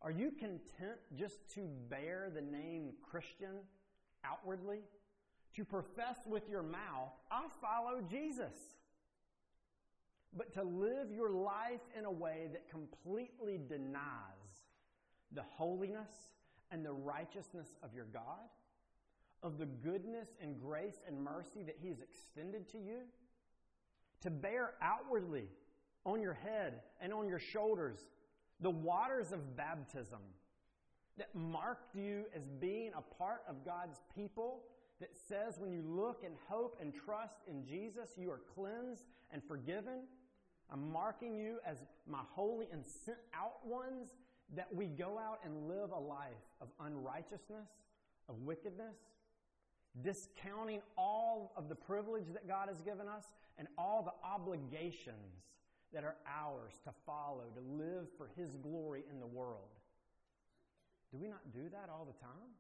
Are 0.02 0.12
you 0.12 0.32
content 0.32 1.00
just 1.18 1.38
to 1.56 1.68
bear 1.90 2.32
the 2.34 2.42
name 2.42 2.92
Christian 3.02 3.56
outwardly? 4.24 4.80
To 5.56 5.66
profess 5.66 6.18
with 6.26 6.48
your 6.50 6.64
mouth, 6.64 7.12
I 7.32 7.46
follow 7.62 8.02
Jesus. 8.10 8.54
But 10.36 10.54
to 10.54 10.64
live 10.64 11.12
your 11.12 11.32
life 11.32 11.82
in 11.98 12.06
a 12.06 12.12
way 12.12 12.48
that 12.52 12.70
completely 12.70 13.60
denies 13.68 14.64
the 15.34 15.44
holiness 15.44 16.12
and 16.72 16.86
the 16.86 16.94
righteousness 16.94 17.76
of 17.84 17.94
your 17.94 18.06
God, 18.06 18.48
of 19.42 19.58
the 19.58 19.66
goodness 19.66 20.30
and 20.42 20.60
grace 20.60 21.02
and 21.08 21.22
mercy 21.22 21.64
that 21.64 21.78
He 21.82 21.90
has 21.90 22.00
extended 22.00 22.70
to 22.70 22.78
you, 22.78 23.00
to 24.22 24.30
bear 24.30 24.74
outwardly 24.82 25.46
on 26.06 26.22
your 26.22 26.34
head 26.34 26.82
and 27.02 27.14
on 27.14 27.28
your 27.28 27.40
shoulders 27.40 28.00
The 28.62 28.70
waters 28.70 29.32
of 29.32 29.56
baptism 29.56 30.20
that 31.18 31.34
marked 31.34 31.96
you 31.96 32.26
as 32.36 32.44
being 32.60 32.92
a 32.98 33.02
part 33.02 33.42
of 33.48 33.66
God's 33.66 34.02
people, 34.16 34.64
that 35.00 35.12
says 35.28 35.60
when 35.60 35.72
you 35.72 35.82
look 35.82 36.24
and 36.26 36.36
hope 36.50 36.78
and 36.82 36.94
trust 36.94 37.38
in 37.48 37.66
Jesus, 37.66 38.12
you 38.18 38.30
are 38.32 38.42
cleansed 38.54 39.06
and 39.32 39.42
forgiven. 39.44 40.02
I'm 40.72 40.92
marking 40.92 41.38
you 41.38 41.60
as 41.66 41.86
my 42.06 42.22
holy 42.32 42.68
and 42.72 42.86
sent 42.86 43.18
out 43.34 43.66
ones, 43.66 44.10
that 44.56 44.68
we 44.74 44.88
go 44.88 45.18
out 45.18 45.40
and 45.46 45.68
live 45.68 45.92
a 45.92 46.00
life 46.00 46.44
of 46.60 46.68
unrighteousness, 46.82 47.70
of 48.28 48.40
wickedness, 48.40 48.96
discounting 50.04 50.82
all 50.98 51.54
of 51.56 51.70
the 51.70 51.76
privilege 51.76 52.28
that 52.34 52.48
God 52.48 52.70
has 52.70 52.82
given 52.82 53.08
us 53.08 53.26
and 53.58 53.68
all 53.78 54.04
the 54.04 54.28
obligations 54.28 55.44
that 55.94 56.04
are 56.04 56.16
ours 56.28 56.80
to 56.84 56.92
follow, 57.06 57.46
to 57.56 57.62
live 57.84 58.08
for 58.18 58.30
His 58.36 58.56
glory 58.56 59.04
in 59.12 59.20
the 59.20 59.28
world. 59.28 59.70
Do 61.12 61.18
we 61.18 61.28
not 61.28 61.52
do 61.52 61.70
that 61.72 61.90
all 61.92 62.06
the 62.06 62.20
time? 62.24 62.52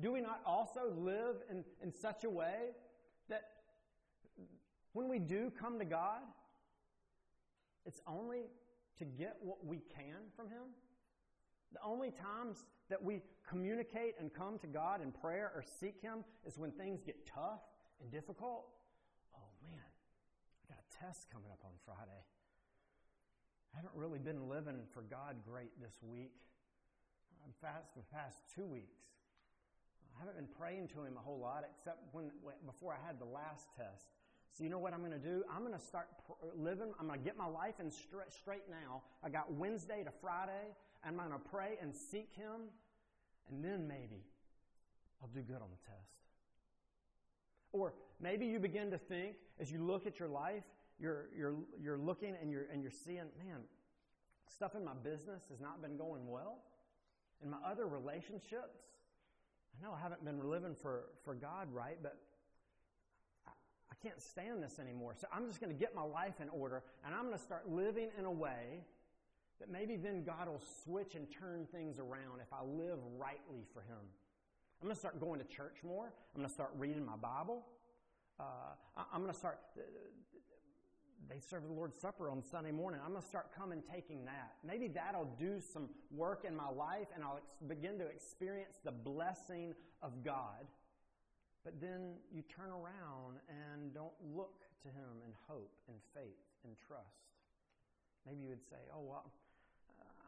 Do 0.00 0.12
we 0.12 0.20
not 0.20 0.40
also 0.46 0.92
live 0.96 1.36
in, 1.50 1.64
in 1.82 1.92
such 1.92 2.24
a 2.24 2.30
way 2.30 2.72
that 3.28 3.50
when 4.92 5.08
we 5.08 5.18
do 5.18 5.52
come 5.58 5.78
to 5.78 5.84
God, 5.84 6.20
it's 7.86 8.00
only 8.06 8.42
to 8.98 9.04
get 9.04 9.36
what 9.40 9.64
we 9.64 9.80
can 9.94 10.16
from 10.36 10.48
Him? 10.48 10.64
The 11.72 11.80
only 11.84 12.10
times 12.10 12.64
that 12.88 13.02
we 13.02 13.20
communicate 13.48 14.14
and 14.18 14.32
come 14.32 14.58
to 14.60 14.66
God 14.66 15.02
in 15.02 15.12
prayer 15.12 15.52
or 15.54 15.62
seek 15.62 16.00
Him 16.00 16.24
is 16.46 16.58
when 16.58 16.72
things 16.72 17.02
get 17.02 17.26
tough 17.26 17.60
and 18.00 18.10
difficult. 18.10 18.66
Oh 19.36 19.50
man, 19.62 19.80
I 20.64 20.74
got 20.74 20.78
a 20.78 21.04
test 21.04 21.30
coming 21.30 21.50
up 21.52 21.60
on 21.64 21.72
Friday. 21.84 22.22
I 23.74 23.76
haven't 23.76 23.94
really 23.94 24.18
been 24.18 24.48
living 24.48 24.80
for 24.94 25.02
God 25.02 25.36
great 25.46 25.70
this 25.80 25.98
week. 26.02 26.32
I'm 27.44 27.52
fast 27.60 27.92
for 27.92 28.00
the 28.00 28.10
past 28.16 28.40
two 28.54 28.66
weeks. 28.66 28.96
I 30.16 30.20
haven't 30.20 30.36
been 30.36 30.54
praying 30.58 30.88
to 30.88 31.04
Him 31.04 31.16
a 31.16 31.20
whole 31.20 31.38
lot 31.38 31.64
except 31.68 31.98
when 32.12 32.30
before 32.66 32.92
I 32.92 33.06
had 33.06 33.20
the 33.20 33.26
last 33.26 33.68
test. 33.76 34.08
So 34.52 34.64
you 34.64 34.70
know 34.70 34.78
what 34.78 34.92
I'm 34.92 35.00
going 35.00 35.12
to 35.12 35.18
do? 35.18 35.44
I'm 35.52 35.60
going 35.60 35.78
to 35.78 35.84
start 35.84 36.08
living. 36.56 36.92
I'm 36.98 37.06
going 37.06 37.20
to 37.20 37.24
get 37.24 37.36
my 37.36 37.46
life 37.46 37.78
in 37.78 37.90
straight, 37.90 38.32
straight 38.32 38.66
now. 38.68 39.02
I 39.22 39.28
got 39.28 39.52
Wednesday 39.52 40.02
to 40.02 40.10
Friday. 40.10 40.74
I'm 41.16 41.28
going 41.28 41.40
to 41.40 41.48
pray 41.48 41.78
and 41.80 41.94
seek 41.94 42.30
Him, 42.34 42.68
and 43.50 43.64
then 43.64 43.88
maybe 43.88 44.24
I'll 45.22 45.28
do 45.28 45.40
good 45.40 45.56
on 45.62 45.68
the 45.70 45.90
test. 45.90 46.18
Or 47.72 47.94
maybe 48.20 48.46
you 48.46 48.58
begin 48.58 48.90
to 48.90 48.98
think 48.98 49.36
as 49.60 49.70
you 49.70 49.84
look 49.84 50.06
at 50.06 50.18
your 50.18 50.28
life, 50.28 50.64
you're, 50.98 51.28
you're, 51.36 51.54
you're 51.80 51.98
looking 51.98 52.34
and 52.40 52.50
you're, 52.50 52.66
and 52.72 52.82
you're 52.82 52.90
seeing, 52.90 53.24
man, 53.38 53.60
stuff 54.52 54.74
in 54.74 54.84
my 54.84 54.94
business 55.02 55.42
has 55.50 55.60
not 55.60 55.80
been 55.82 55.96
going 55.96 56.28
well. 56.28 56.58
In 57.42 57.50
my 57.50 57.58
other 57.64 57.86
relationships, 57.86 58.78
I 59.78 59.84
know 59.84 59.92
I 59.92 60.00
haven't 60.00 60.24
been 60.24 60.50
living 60.50 60.74
for, 60.74 61.04
for 61.24 61.34
God 61.34 61.68
right, 61.72 61.98
but 62.02 62.16
I, 63.46 63.50
I 63.92 63.94
can't 64.02 64.20
stand 64.20 64.62
this 64.62 64.78
anymore. 64.78 65.14
So 65.16 65.28
I'm 65.32 65.46
just 65.46 65.60
going 65.60 65.72
to 65.72 65.78
get 65.78 65.94
my 65.94 66.02
life 66.02 66.40
in 66.40 66.48
order 66.48 66.82
and 67.04 67.14
I'm 67.14 67.26
going 67.26 67.36
to 67.36 67.42
start 67.42 67.70
living 67.70 68.08
in 68.18 68.24
a 68.24 68.32
way 68.32 68.84
that 69.60 69.70
maybe 69.70 69.96
then 69.96 70.22
God 70.24 70.48
will 70.48 70.62
switch 70.84 71.14
and 71.14 71.26
turn 71.30 71.66
things 71.72 71.98
around 71.98 72.40
if 72.40 72.52
I 72.52 72.62
live 72.62 72.98
rightly 73.18 73.64
for 73.72 73.80
Him. 73.80 73.98
I'm 74.80 74.86
going 74.86 74.94
to 74.94 74.98
start 74.98 75.18
going 75.18 75.40
to 75.40 75.46
church 75.46 75.78
more. 75.84 76.12
I'm 76.34 76.40
going 76.40 76.48
to 76.48 76.54
start 76.54 76.70
reading 76.76 77.04
my 77.04 77.16
Bible. 77.16 77.64
Uh, 78.38 79.02
I'm 79.12 79.20
going 79.20 79.32
to 79.32 79.38
start 79.38 79.58
they 81.28 81.40
serve 81.40 81.64
the 81.64 81.72
Lord's 81.72 81.98
Supper 81.98 82.30
on 82.30 82.42
Sunday 82.42 82.70
morning. 82.70 83.00
I'm 83.04 83.10
going 83.10 83.22
to 83.22 83.28
start 83.28 83.50
coming 83.56 83.82
taking 83.92 84.24
that. 84.24 84.54
Maybe 84.64 84.88
that'll 84.88 85.28
do 85.38 85.60
some 85.60 85.90
work 86.10 86.44
in 86.46 86.56
my 86.56 86.70
life 86.70 87.08
and 87.14 87.22
I'll 87.22 87.36
ex- 87.36 87.52
begin 87.66 87.98
to 87.98 88.06
experience 88.06 88.78
the 88.82 88.92
blessing 88.92 89.74
of 90.00 90.24
God. 90.24 90.64
But 91.64 91.80
then 91.80 92.14
you 92.32 92.42
turn 92.42 92.70
around 92.70 93.44
and 93.48 93.92
don't 93.92 94.16
look 94.34 94.64
to 94.82 94.88
Him 94.88 95.20
in 95.26 95.32
hope 95.46 95.74
and 95.88 95.98
faith 96.14 96.40
and 96.64 96.74
trust. 96.86 97.28
Maybe 98.26 98.42
you 98.42 98.48
would 98.48 98.64
say, 98.64 98.80
oh, 98.94 99.02
well, 99.02 99.24
uh, 99.26 99.28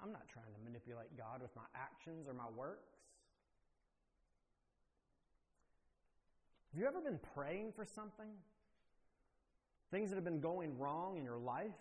I'm 0.02 0.12
not 0.12 0.28
trying 0.28 0.46
to 0.46 0.64
manipulate 0.64 1.16
God 1.16 1.42
with 1.42 1.54
my 1.54 1.68
actions 1.74 2.26
or 2.26 2.34
my 2.34 2.48
works. 2.56 2.88
Have 6.72 6.80
you 6.80 6.86
ever 6.86 7.00
been 7.00 7.18
praying 7.34 7.72
for 7.72 7.84
something 7.84 8.28
things 9.90 10.08
that 10.10 10.14
have 10.14 10.24
been 10.24 10.40
going 10.40 10.78
wrong 10.78 11.16
in 11.16 11.24
your 11.24 11.38
life, 11.38 11.74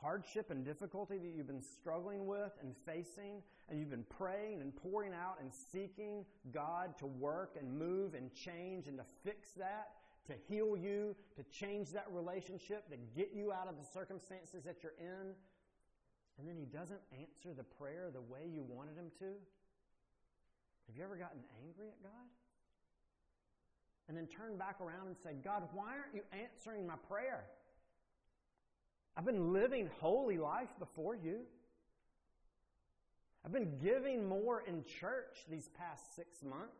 hardship 0.00 0.50
and 0.50 0.64
difficulty 0.64 1.18
that 1.18 1.28
you've 1.36 1.46
been 1.46 1.60
struggling 1.60 2.26
with 2.26 2.52
and 2.62 2.74
facing, 2.86 3.42
and 3.68 3.78
you've 3.78 3.90
been 3.90 4.06
praying 4.08 4.62
and 4.62 4.74
pouring 4.74 5.12
out 5.12 5.36
and 5.40 5.52
seeking 5.52 6.24
God 6.52 6.96
to 6.98 7.06
work 7.06 7.56
and 7.58 7.78
move 7.78 8.14
and 8.14 8.32
change 8.32 8.86
and 8.86 8.96
to 8.96 9.04
fix 9.24 9.50
that, 9.52 9.90
to 10.26 10.32
heal 10.48 10.76
you, 10.76 11.14
to 11.36 11.42
change 11.44 11.90
that 11.90 12.06
relationship, 12.10 12.88
to 12.90 12.96
get 13.14 13.32
you 13.34 13.52
out 13.52 13.68
of 13.68 13.76
the 13.76 13.84
circumstances 13.84 14.64
that 14.64 14.82
you're 14.82 14.94
in, 14.98 15.34
and 16.38 16.48
then 16.48 16.56
He 16.56 16.66
doesn't 16.66 17.00
answer 17.12 17.52
the 17.54 17.64
prayer 17.64 18.10
the 18.12 18.20
way 18.20 18.46
you 18.46 18.62
wanted 18.62 18.96
Him 18.96 19.10
to? 19.18 19.34
Have 20.86 20.96
you 20.96 21.04
ever 21.04 21.16
gotten 21.16 21.40
angry 21.64 21.88
at 21.88 22.02
God? 22.02 22.28
and 24.08 24.16
then 24.16 24.26
turn 24.26 24.56
back 24.56 24.80
around 24.80 25.06
and 25.06 25.16
say, 25.22 25.34
God, 25.44 25.68
why 25.72 25.92
aren't 25.98 26.14
you 26.14 26.22
answering 26.32 26.86
my 26.86 26.96
prayer? 27.08 27.44
I've 29.16 29.26
been 29.26 29.52
living 29.52 29.90
holy 30.00 30.38
life 30.38 30.70
before 30.78 31.14
you. 31.14 31.40
I've 33.44 33.52
been 33.52 33.78
giving 33.82 34.26
more 34.26 34.62
in 34.66 34.84
church 34.84 35.44
these 35.50 35.68
past 35.78 36.16
six 36.16 36.42
months. 36.42 36.72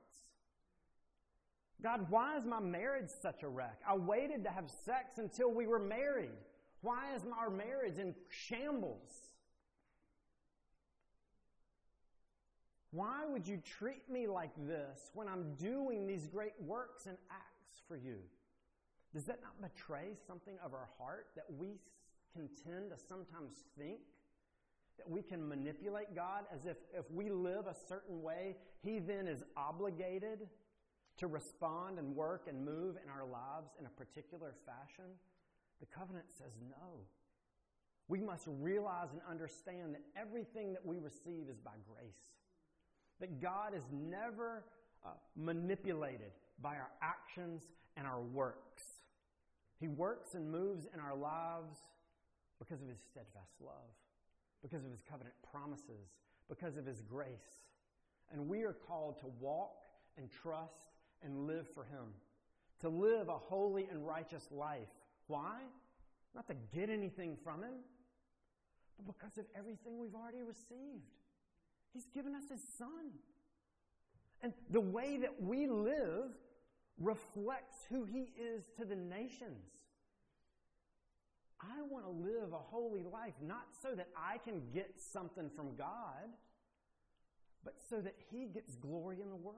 God, 1.82 2.06
why 2.08 2.36
is 2.36 2.44
my 2.44 2.60
marriage 2.60 3.10
such 3.22 3.42
a 3.42 3.48
wreck? 3.48 3.80
I 3.86 3.96
waited 3.96 4.42
to 4.44 4.50
have 4.50 4.70
sex 4.84 5.18
until 5.18 5.50
we 5.50 5.66
were 5.66 5.78
married. 5.78 6.30
Why 6.80 7.14
is 7.14 7.22
our 7.38 7.50
marriage 7.50 7.98
in 7.98 8.14
shambles? 8.28 9.27
Why 12.90 13.26
would 13.26 13.46
you 13.46 13.58
treat 13.58 14.08
me 14.10 14.26
like 14.26 14.52
this 14.66 15.10
when 15.12 15.28
I'm 15.28 15.54
doing 15.56 16.06
these 16.06 16.26
great 16.26 16.54
works 16.60 17.06
and 17.06 17.18
acts 17.30 17.82
for 17.86 17.96
you? 17.96 18.16
Does 19.12 19.24
that 19.24 19.40
not 19.42 19.60
betray 19.60 20.16
something 20.26 20.54
of 20.64 20.72
our 20.72 20.88
heart 20.98 21.26
that 21.36 21.46
we 21.58 21.78
can 22.32 22.48
tend 22.64 22.90
to 22.90 22.96
sometimes 22.96 23.64
think 23.78 24.00
that 24.96 25.08
we 25.08 25.22
can 25.22 25.46
manipulate 25.46 26.14
God 26.14 26.44
as 26.52 26.66
if 26.66 26.76
if 26.92 27.10
we 27.10 27.30
live 27.30 27.66
a 27.66 27.74
certain 27.88 28.22
way, 28.22 28.56
He 28.82 28.98
then 28.98 29.26
is 29.26 29.44
obligated 29.56 30.48
to 31.18 31.26
respond 31.26 31.98
and 31.98 32.14
work 32.14 32.46
and 32.48 32.64
move 32.64 32.96
in 33.02 33.10
our 33.10 33.26
lives 33.26 33.70
in 33.78 33.86
a 33.86 33.90
particular 33.90 34.54
fashion? 34.66 35.10
The 35.80 35.86
covenant 35.86 36.26
says 36.36 36.52
no. 36.68 37.00
We 38.08 38.20
must 38.20 38.44
realize 38.46 39.08
and 39.12 39.20
understand 39.28 39.94
that 39.94 40.02
everything 40.16 40.72
that 40.72 40.84
we 40.84 40.98
receive 40.98 41.48
is 41.50 41.58
by 41.58 41.76
grace. 41.86 42.37
That 43.20 43.40
God 43.40 43.74
is 43.74 43.82
never 43.92 44.64
uh, 45.04 45.10
manipulated 45.36 46.30
by 46.62 46.76
our 46.76 46.90
actions 47.02 47.62
and 47.96 48.06
our 48.06 48.20
works. 48.20 48.82
He 49.80 49.88
works 49.88 50.34
and 50.34 50.50
moves 50.50 50.86
in 50.92 51.00
our 51.00 51.16
lives 51.16 51.78
because 52.58 52.82
of 52.82 52.88
His 52.88 52.98
steadfast 53.10 53.54
love, 53.60 53.94
because 54.62 54.84
of 54.84 54.90
His 54.90 55.02
covenant 55.08 55.34
promises, 55.50 56.10
because 56.48 56.76
of 56.76 56.86
His 56.86 57.00
grace. 57.00 57.62
And 58.32 58.48
we 58.48 58.62
are 58.62 58.72
called 58.72 59.18
to 59.20 59.26
walk 59.40 59.76
and 60.16 60.28
trust 60.30 60.92
and 61.22 61.46
live 61.46 61.66
for 61.74 61.84
Him, 61.84 62.12
to 62.80 62.88
live 62.88 63.28
a 63.28 63.38
holy 63.38 63.86
and 63.90 64.06
righteous 64.06 64.48
life. 64.50 64.88
Why? 65.26 65.60
Not 66.34 66.46
to 66.48 66.54
get 66.74 66.90
anything 66.90 67.36
from 67.42 67.62
Him, 67.62 67.74
but 68.96 69.18
because 69.18 69.38
of 69.38 69.44
everything 69.56 69.98
we've 69.98 70.14
already 70.14 70.42
received. 70.42 71.06
He's 71.92 72.06
given 72.06 72.34
us 72.34 72.44
His 72.50 72.62
Son. 72.76 73.12
And 74.42 74.52
the 74.70 74.80
way 74.80 75.18
that 75.18 75.42
we 75.42 75.66
live 75.66 76.30
reflects 77.00 77.78
who 77.88 78.04
He 78.04 78.32
is 78.40 78.64
to 78.78 78.84
the 78.84 78.96
nations. 78.96 79.72
I 81.60 81.82
want 81.82 82.04
to 82.04 82.10
live 82.10 82.52
a 82.52 82.58
holy 82.58 83.02
life, 83.02 83.34
not 83.42 83.66
so 83.82 83.94
that 83.96 84.08
I 84.16 84.38
can 84.38 84.62
get 84.72 84.94
something 84.96 85.50
from 85.56 85.74
God, 85.76 86.28
but 87.64 87.74
so 87.90 88.00
that 88.00 88.14
He 88.30 88.46
gets 88.46 88.76
glory 88.76 89.20
in 89.20 89.30
the 89.30 89.36
world. 89.36 89.56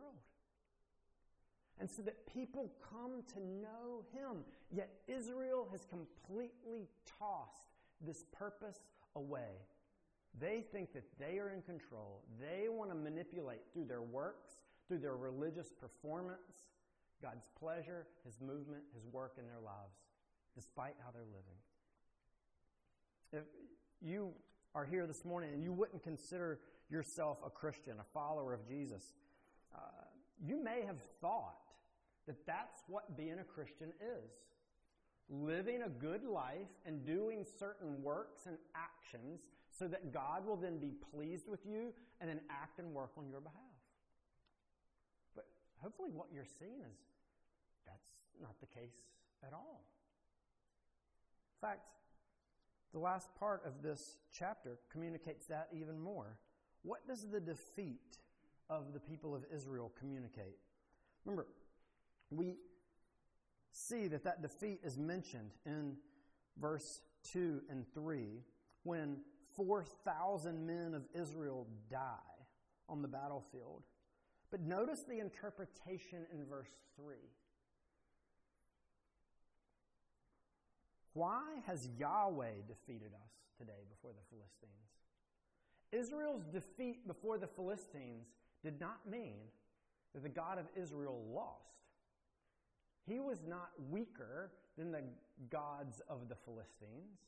And 1.78 1.90
so 1.90 2.02
that 2.02 2.26
people 2.26 2.72
come 2.90 3.22
to 3.34 3.40
know 3.40 4.04
Him. 4.12 4.44
Yet 4.70 4.90
Israel 5.08 5.68
has 5.70 5.86
completely 5.86 6.88
tossed 7.18 7.68
this 8.00 8.24
purpose 8.32 8.80
away. 9.16 9.66
They 10.38 10.64
think 10.72 10.92
that 10.92 11.04
they 11.18 11.38
are 11.38 11.50
in 11.50 11.62
control. 11.62 12.22
They 12.40 12.68
want 12.68 12.90
to 12.90 12.96
manipulate 12.96 13.60
through 13.72 13.86
their 13.86 14.02
works, 14.02 14.58
through 14.88 14.98
their 14.98 15.16
religious 15.16 15.70
performance, 15.72 16.68
God's 17.22 17.46
pleasure, 17.58 18.06
His 18.24 18.40
movement, 18.40 18.82
His 18.94 19.06
work 19.06 19.34
in 19.38 19.46
their 19.46 19.60
lives, 19.62 19.98
despite 20.54 20.94
how 21.04 21.10
they're 21.12 21.22
living. 21.24 21.58
If 23.32 23.44
you 24.00 24.32
are 24.74 24.84
here 24.84 25.06
this 25.06 25.24
morning 25.24 25.52
and 25.52 25.62
you 25.62 25.72
wouldn't 25.72 26.02
consider 26.02 26.60
yourself 26.88 27.38
a 27.44 27.50
Christian, 27.50 27.94
a 28.00 28.04
follower 28.14 28.54
of 28.54 28.66
Jesus, 28.66 29.14
uh, 29.74 29.78
you 30.44 30.62
may 30.62 30.82
have 30.86 30.96
thought 31.20 31.58
that 32.26 32.46
that's 32.46 32.82
what 32.86 33.16
being 33.16 33.38
a 33.40 33.44
Christian 33.44 33.92
is. 34.00 34.30
Living 35.28 35.82
a 35.82 35.88
good 35.88 36.24
life 36.24 36.68
and 36.86 37.04
doing 37.04 37.44
certain 37.58 38.02
works 38.02 38.46
and 38.46 38.56
actions 38.74 39.42
so 39.80 39.88
that 39.88 40.12
God 40.12 40.46
will 40.46 40.56
then 40.56 40.78
be 40.78 40.92
pleased 41.14 41.48
with 41.48 41.60
you 41.64 41.94
and 42.20 42.28
then 42.28 42.40
act 42.50 42.78
and 42.78 42.92
work 42.92 43.12
on 43.16 43.30
your 43.30 43.40
behalf. 43.40 43.56
But 45.34 45.46
hopefully, 45.78 46.10
what 46.12 46.26
you're 46.30 46.44
seeing 46.44 46.82
is 46.82 46.98
that's 47.86 48.10
not 48.42 48.60
the 48.60 48.66
case 48.66 48.98
at 49.42 49.54
all. 49.54 49.86
In 51.62 51.66
fact, 51.66 51.80
the 52.92 52.98
last 52.98 53.34
part 53.36 53.62
of 53.64 53.82
this 53.82 54.18
chapter 54.30 54.78
communicates 54.92 55.46
that 55.46 55.68
even 55.72 55.98
more. 55.98 56.36
What 56.82 57.08
does 57.08 57.26
the 57.30 57.40
defeat 57.40 58.18
of 58.68 58.92
the 58.92 59.00
people 59.00 59.34
of 59.34 59.44
Israel 59.54 59.92
communicate? 59.98 60.58
Remember, 61.24 61.46
we 62.30 62.56
see 63.72 64.08
that 64.08 64.24
that 64.24 64.42
defeat 64.42 64.80
is 64.84 64.98
mentioned 64.98 65.52
in 65.64 65.96
verse 66.60 67.00
2 67.32 67.62
and 67.70 67.86
3 67.94 68.42
when 68.82 69.16
4,000 69.56 70.66
men 70.66 70.94
of 70.94 71.02
Israel 71.14 71.66
die 71.90 72.06
on 72.88 73.02
the 73.02 73.08
battlefield. 73.08 73.82
But 74.50 74.60
notice 74.62 75.02
the 75.02 75.20
interpretation 75.20 76.26
in 76.32 76.44
verse 76.44 76.70
3. 76.96 77.16
Why 81.12 81.42
has 81.66 81.88
Yahweh 81.98 82.62
defeated 82.68 83.12
us 83.14 83.32
today 83.58 83.84
before 83.90 84.12
the 84.12 84.24
Philistines? 84.28 84.70
Israel's 85.92 86.44
defeat 86.44 87.06
before 87.06 87.38
the 87.38 87.46
Philistines 87.46 88.26
did 88.62 88.80
not 88.80 89.00
mean 89.08 89.38
that 90.14 90.22
the 90.22 90.28
God 90.28 90.58
of 90.58 90.66
Israel 90.76 91.22
lost. 91.32 91.70
He 93.06 93.18
was 93.18 93.38
not 93.46 93.70
weaker 93.90 94.52
than 94.76 94.92
the 94.92 95.02
gods 95.48 96.00
of 96.08 96.28
the 96.28 96.36
Philistines. 96.36 97.18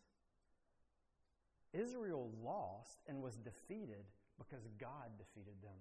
Israel 1.72 2.30
lost 2.42 3.00
and 3.08 3.22
was 3.22 3.36
defeated 3.36 4.04
because 4.38 4.66
God 4.78 5.10
defeated 5.18 5.54
them. 5.62 5.76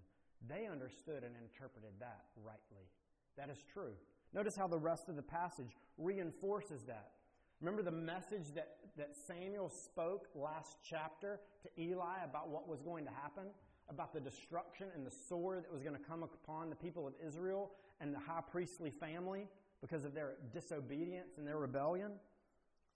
They 0.48 0.68
understood 0.68 1.24
and 1.24 1.36
interpreted 1.36 1.92
that 2.00 2.26
rightly. 2.36 2.90
That 3.38 3.50
is 3.50 3.64
true. 3.74 3.94
Notice 4.34 4.56
how 4.56 4.68
the 4.68 4.80
rest 4.80 5.10
of 5.10 5.16
the 5.16 5.22
passage 5.22 5.76
reinforces 5.98 6.84
that. 6.86 7.12
Remember 7.60 7.84
the 7.84 7.92
message 7.92 8.54
that, 8.56 8.78
that 8.98 9.16
Samuel 9.16 9.70
spoke 9.70 10.28
last 10.34 10.78
chapter 10.88 11.40
to 11.64 11.82
Eli 11.82 12.24
about 12.24 12.50
what 12.50 12.68
was 12.68 12.82
going 12.82 13.06
to 13.06 13.12
happen? 13.12 13.46
About 13.90 14.14
the 14.14 14.20
destruction 14.20 14.88
and 14.96 15.06
the 15.06 15.12
sword 15.12 15.64
that 15.64 15.72
was 15.72 15.84
going 15.84 15.96
to 15.96 16.02
come 16.02 16.24
upon 16.24 16.70
the 16.70 16.76
people 16.76 17.06
of 17.06 17.14
Israel 17.26 17.72
and 18.00 18.14
the 18.14 18.20
high 18.20 18.42
priestly 18.50 18.90
family 18.90 19.48
because 19.82 20.06
of 20.06 20.14
their 20.14 20.36
disobedience 20.54 21.38
and 21.38 21.48
their 21.48 21.58
rebellion? 21.58 22.14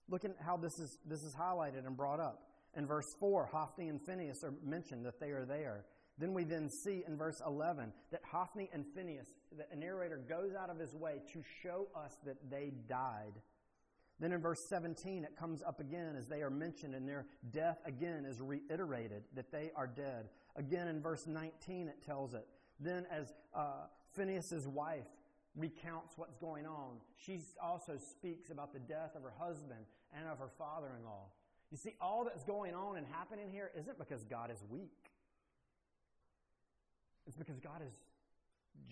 Look 0.08 0.24
at 0.24 0.36
how 0.40 0.56
this 0.56 0.78
is, 0.78 0.98
this 1.04 1.22
is 1.22 1.34
highlighted 1.34 1.86
and 1.86 1.96
brought 1.96 2.20
up. 2.20 2.42
In 2.76 2.86
verse 2.86 3.14
4, 3.18 3.46
Hophni 3.46 3.88
and 3.88 4.00
Phinehas 4.00 4.44
are 4.44 4.54
mentioned 4.62 5.06
that 5.06 5.18
they 5.18 5.30
are 5.30 5.46
there. 5.46 5.86
Then 6.18 6.34
we 6.34 6.44
then 6.44 6.68
see 6.68 7.04
in 7.06 7.16
verse 7.16 7.40
11 7.46 7.92
that 8.10 8.22
Hophni 8.30 8.70
and 8.72 8.84
Phinehas, 8.94 9.28
the 9.50 9.76
narrator 9.76 10.18
goes 10.28 10.54
out 10.54 10.70
of 10.70 10.78
his 10.78 10.94
way 10.94 11.20
to 11.32 11.42
show 11.62 11.88
us 11.94 12.16
that 12.24 12.50
they 12.50 12.72
died. 12.88 13.32
Then 14.18 14.32
in 14.32 14.40
verse 14.40 14.60
17, 14.68 15.24
it 15.24 15.36
comes 15.36 15.62
up 15.62 15.80
again 15.80 16.16
as 16.18 16.26
they 16.26 16.42
are 16.42 16.50
mentioned, 16.50 16.94
and 16.94 17.06
their 17.06 17.26
death 17.50 17.78
again 17.84 18.24
is 18.24 18.40
reiterated 18.40 19.24
that 19.34 19.52
they 19.52 19.70
are 19.76 19.86
dead. 19.86 20.28
Again 20.56 20.88
in 20.88 21.02
verse 21.02 21.26
19, 21.26 21.88
it 21.88 22.02
tells 22.04 22.32
it. 22.32 22.46
Then, 22.80 23.06
as 23.10 23.32
uh, 23.54 23.86
Phinehas' 24.14 24.66
wife 24.66 25.06
recounts 25.54 26.14
what's 26.16 26.36
going 26.36 26.66
on, 26.66 26.96
she 27.16 27.40
also 27.62 27.98
speaks 27.98 28.50
about 28.50 28.72
the 28.72 28.78
death 28.78 29.14
of 29.16 29.22
her 29.22 29.34
husband 29.38 29.84
and 30.14 30.28
of 30.28 30.38
her 30.38 30.50
father 30.58 30.92
in 30.98 31.04
law. 31.04 31.26
You 31.70 31.76
see, 31.76 31.94
all 32.00 32.24
that's 32.24 32.44
going 32.44 32.74
on 32.74 32.96
and 32.96 33.06
happening 33.06 33.50
here 33.50 33.70
isn't 33.78 33.98
because 33.98 34.24
God 34.24 34.50
is 34.50 34.62
weak, 34.70 35.10
it's 37.26 37.36
because 37.36 37.58
God 37.58 37.82
is 37.86 37.94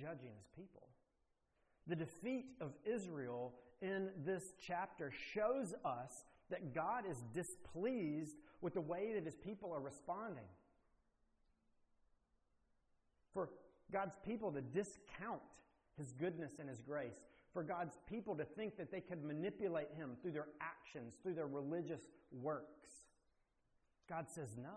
judging 0.00 0.32
his 0.36 0.48
people. 0.56 0.88
The 1.86 1.96
defeat 1.96 2.46
of 2.60 2.72
Israel 2.84 3.52
in 3.82 4.08
this 4.24 4.54
chapter 4.66 5.12
shows 5.32 5.74
us 5.84 6.24
that 6.50 6.74
God 6.74 7.04
is 7.08 7.18
displeased 7.34 8.36
with 8.60 8.74
the 8.74 8.80
way 8.80 9.12
that 9.14 9.24
his 9.24 9.36
people 9.36 9.72
are 9.72 9.80
responding. 9.80 10.44
For 13.32 13.50
God's 13.92 14.16
people 14.24 14.50
to 14.52 14.60
discount 14.60 15.42
his 15.98 16.12
goodness 16.12 16.52
and 16.58 16.68
his 16.68 16.80
grace, 16.80 17.26
for 17.54 17.62
God's 17.62 17.96
people 18.06 18.34
to 18.34 18.44
think 18.44 18.76
that 18.76 18.90
they 18.90 19.00
could 19.00 19.24
manipulate 19.24 19.88
him 19.96 20.16
through 20.20 20.32
their 20.32 20.48
actions, 20.60 21.14
through 21.22 21.34
their 21.34 21.46
religious 21.46 22.02
works. 22.32 22.90
God 24.08 24.28
says 24.28 24.56
no. 24.60 24.74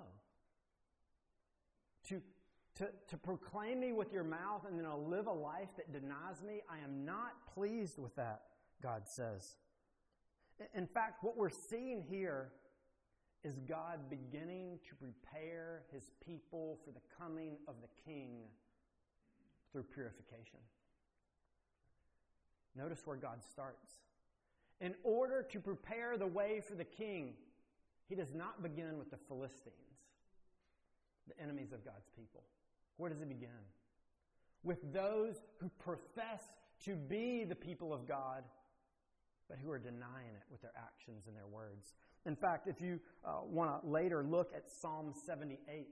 To, 2.09 2.21
to, 2.75 2.87
to 3.07 3.17
proclaim 3.17 3.79
me 3.79 3.91
with 3.91 4.13
your 4.13 4.23
mouth 4.23 4.61
and 4.69 4.77
then 4.77 4.85
to 4.85 4.95
live 4.95 5.25
a 5.25 5.33
life 5.33 5.69
that 5.75 5.91
denies 5.91 6.43
me, 6.45 6.61
I 6.69 6.77
am 6.83 7.03
not 7.03 7.33
pleased 7.53 7.97
with 7.97 8.15
that. 8.15 8.43
God 8.81 9.07
says. 9.07 9.55
In 10.75 10.85
fact, 10.85 11.23
what 11.23 11.35
we're 11.35 11.49
seeing 11.49 12.01
here 12.01 12.51
is 13.43 13.59
God 13.59 14.09
beginning 14.09 14.79
to 14.87 14.95
prepare 14.95 15.83
his 15.91 16.11
people 16.25 16.79
for 16.85 16.91
the 16.91 17.01
coming 17.19 17.57
of 17.67 17.75
the 17.81 17.87
king 18.05 18.43
through 19.71 19.83
purification. 19.83 20.59
Notice 22.77 23.01
where 23.05 23.17
God 23.17 23.39
starts. 23.51 23.91
In 24.79 24.93
order 25.03 25.41
to 25.51 25.59
prepare 25.59 26.17
the 26.17 26.27
way 26.27 26.61
for 26.61 26.75
the 26.75 26.85
king, 26.85 27.33
he 28.07 28.15
does 28.15 28.33
not 28.33 28.61
begin 28.61 28.97
with 28.97 29.09
the 29.09 29.17
Philistines, 29.27 29.73
the 31.27 31.41
enemies 31.41 31.71
of 31.73 31.83
God's 31.83 32.09
people. 32.15 32.43
Where 32.97 33.09
does 33.09 33.19
he 33.19 33.25
begin? 33.25 33.49
With 34.63 34.93
those 34.93 35.35
who 35.59 35.69
profess 35.79 36.43
to 36.85 36.95
be 36.95 37.43
the 37.43 37.55
people 37.55 37.93
of 37.93 38.07
God 38.07 38.43
but 39.47 39.57
who 39.63 39.71
are 39.71 39.79
denying 39.79 40.35
it 40.35 40.43
with 40.51 40.61
their 40.61 40.73
actions 40.75 41.23
and 41.27 41.35
their 41.35 41.47
words. 41.47 41.93
In 42.25 42.35
fact, 42.35 42.67
if 42.67 42.81
you 42.81 42.99
uh, 43.23 43.39
want 43.45 43.81
to 43.81 43.89
later 43.89 44.23
look 44.23 44.51
at 44.55 44.69
Psalm 44.69 45.13
78, 45.25 45.87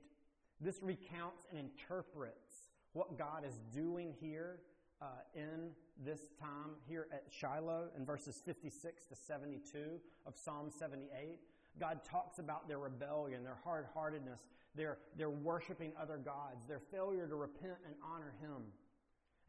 this 0.59 0.79
recounts 0.81 1.45
and 1.49 1.59
interprets 1.59 2.69
what 2.93 3.17
God 3.17 3.45
is 3.47 3.59
doing 3.73 4.13
here 4.19 4.59
uh, 5.01 5.05
in 5.33 5.71
this 6.03 6.19
time 6.39 6.71
here 6.87 7.07
at 7.11 7.23
Shiloh 7.29 7.89
in 7.97 8.05
verses 8.05 8.41
56 8.45 9.05
to 9.05 9.15
72 9.15 9.99
of 10.25 10.35
Psalm 10.35 10.69
78. 10.69 11.39
God 11.79 11.99
talks 12.03 12.39
about 12.39 12.67
their 12.67 12.79
rebellion, 12.79 13.43
their 13.43 13.57
hard 13.63 13.85
heartedness, 13.93 14.41
their, 14.75 14.97
their 15.17 15.29
worshiping 15.29 15.91
other 16.01 16.17
gods, 16.17 16.65
their 16.67 16.79
failure 16.79 17.27
to 17.27 17.35
repent 17.35 17.77
and 17.85 17.95
honor 18.03 18.33
Him. 18.41 18.63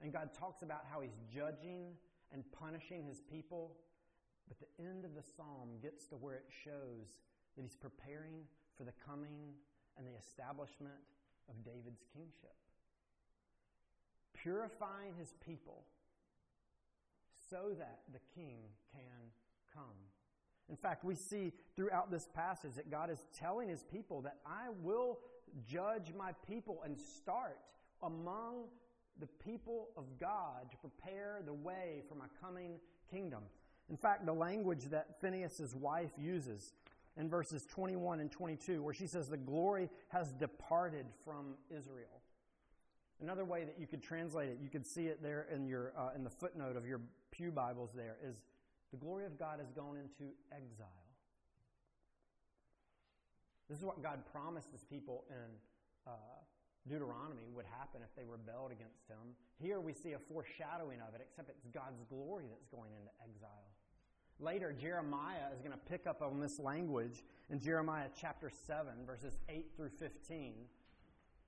And 0.02 0.12
God 0.12 0.30
talks 0.34 0.62
about 0.62 0.84
how 0.90 1.00
He's 1.00 1.18
judging 1.32 1.92
and 2.32 2.42
punishing 2.52 3.04
His 3.04 3.20
people 3.20 3.76
but 4.48 4.58
the 4.60 4.70
end 4.78 5.04
of 5.04 5.14
the 5.14 5.22
psalm 5.22 5.78
gets 5.82 6.06
to 6.08 6.16
where 6.16 6.34
it 6.34 6.46
shows 6.64 7.18
that 7.56 7.62
he's 7.62 7.76
preparing 7.76 8.46
for 8.76 8.84
the 8.84 8.94
coming 9.04 9.54
and 9.98 10.06
the 10.06 10.16
establishment 10.16 11.02
of 11.48 11.64
David's 11.64 12.04
kingship. 12.14 12.54
Purifying 14.42 15.14
his 15.18 15.32
people 15.44 15.84
so 17.50 17.74
that 17.78 18.00
the 18.12 18.20
king 18.34 18.58
can 18.92 19.30
come. 19.72 19.84
In 20.68 20.76
fact, 20.76 21.04
we 21.04 21.14
see 21.14 21.52
throughout 21.76 22.10
this 22.10 22.28
passage 22.34 22.74
that 22.74 22.90
God 22.90 23.10
is 23.10 23.26
telling 23.38 23.68
his 23.68 23.84
people 23.84 24.20
that 24.22 24.38
I 24.44 24.70
will 24.82 25.18
judge 25.68 26.12
my 26.16 26.32
people 26.46 26.82
and 26.84 26.98
start 26.98 27.58
among 28.02 28.64
the 29.20 29.26
people 29.26 29.88
of 29.96 30.04
God 30.18 30.70
to 30.70 30.76
prepare 30.76 31.40
the 31.44 31.54
way 31.54 32.02
for 32.08 32.14
my 32.16 32.26
coming 32.40 32.78
kingdom. 33.10 33.42
In 33.88 33.96
fact, 33.96 34.26
the 34.26 34.32
language 34.32 34.84
that 34.90 35.20
Phinehas' 35.20 35.74
wife 35.74 36.10
uses 36.18 36.72
in 37.16 37.30
verses 37.30 37.64
21 37.66 38.20
and 38.20 38.30
22, 38.30 38.82
where 38.82 38.92
she 38.92 39.06
says, 39.06 39.28
The 39.28 39.36
glory 39.36 39.88
has 40.08 40.32
departed 40.32 41.06
from 41.24 41.54
Israel. 41.70 42.20
Another 43.20 43.44
way 43.44 43.64
that 43.64 43.76
you 43.78 43.86
could 43.86 44.02
translate 44.02 44.50
it, 44.50 44.58
you 44.62 44.68
could 44.68 44.86
see 44.86 45.06
it 45.06 45.22
there 45.22 45.46
in, 45.52 45.66
your, 45.66 45.92
uh, 45.96 46.10
in 46.14 46.22
the 46.22 46.30
footnote 46.30 46.76
of 46.76 46.86
your 46.86 47.00
Pew 47.30 47.50
Bibles 47.50 47.90
there, 47.94 48.16
is 48.22 48.44
the 48.90 48.98
glory 48.98 49.24
of 49.24 49.38
God 49.38 49.58
has 49.58 49.70
gone 49.70 49.96
into 49.96 50.32
exile. 50.52 50.88
This 53.68 53.78
is 53.78 53.84
what 53.84 54.02
God 54.02 54.20
promised 54.30 54.70
his 54.70 54.84
people 54.84 55.24
in 55.30 55.50
uh, 56.06 56.10
Deuteronomy 56.88 57.50
would 57.54 57.66
happen 57.66 58.00
if 58.02 58.14
they 58.14 58.24
rebelled 58.24 58.70
against 58.70 59.08
him. 59.08 59.34
Here 59.58 59.80
we 59.80 59.92
see 59.92 60.12
a 60.12 60.18
foreshadowing 60.18 61.00
of 61.00 61.14
it, 61.14 61.20
except 61.28 61.50
it's 61.50 61.66
God's 61.74 62.02
glory 62.08 62.44
that's 62.48 62.66
going 62.66 62.92
into 62.92 63.10
exile. 63.24 63.66
Later, 64.38 64.72
Jeremiah 64.72 65.50
is 65.54 65.60
going 65.60 65.72
to 65.72 65.90
pick 65.90 66.06
up 66.06 66.22
on 66.22 66.38
this 66.38 66.58
language 66.60 67.24
in 67.50 67.58
Jeremiah 67.58 68.08
chapter 68.20 68.50
7, 68.50 68.92
verses 69.06 69.38
8 69.48 69.66
through 69.76 69.90
15, 69.98 70.54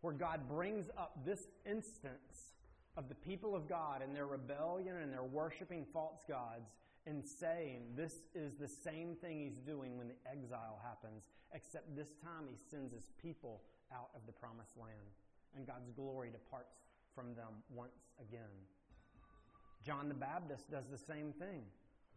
where 0.00 0.14
God 0.14 0.48
brings 0.48 0.88
up 0.96 1.18
this 1.24 1.48
instance 1.66 2.54
of 2.96 3.08
the 3.08 3.14
people 3.14 3.54
of 3.54 3.68
God 3.68 4.02
and 4.02 4.14
their 4.14 4.26
rebellion 4.26 4.96
and 4.96 5.12
their 5.12 5.24
worshiping 5.24 5.86
false 5.92 6.24
gods 6.28 6.70
and 7.06 7.24
saying 7.24 7.82
this 7.96 8.14
is 8.34 8.54
the 8.56 8.68
same 8.68 9.14
thing 9.14 9.40
he's 9.40 9.58
doing 9.58 9.96
when 9.96 10.08
the 10.08 10.30
exile 10.30 10.80
happens, 10.84 11.24
except 11.54 11.94
this 11.96 12.10
time 12.22 12.44
he 12.48 12.56
sends 12.70 12.92
his 12.92 13.10
people 13.20 13.62
out 13.92 14.10
of 14.14 14.20
the 14.26 14.32
promised 14.32 14.76
land 14.76 15.14
and 15.56 15.66
God's 15.66 15.90
glory 15.90 16.30
departs 16.30 16.76
from 17.14 17.34
them 17.34 17.62
once 17.74 18.10
again. 18.20 18.40
John 19.84 20.08
the 20.08 20.14
Baptist 20.14 20.70
does 20.70 20.86
the 20.90 20.98
same 20.98 21.32
thing. 21.32 21.62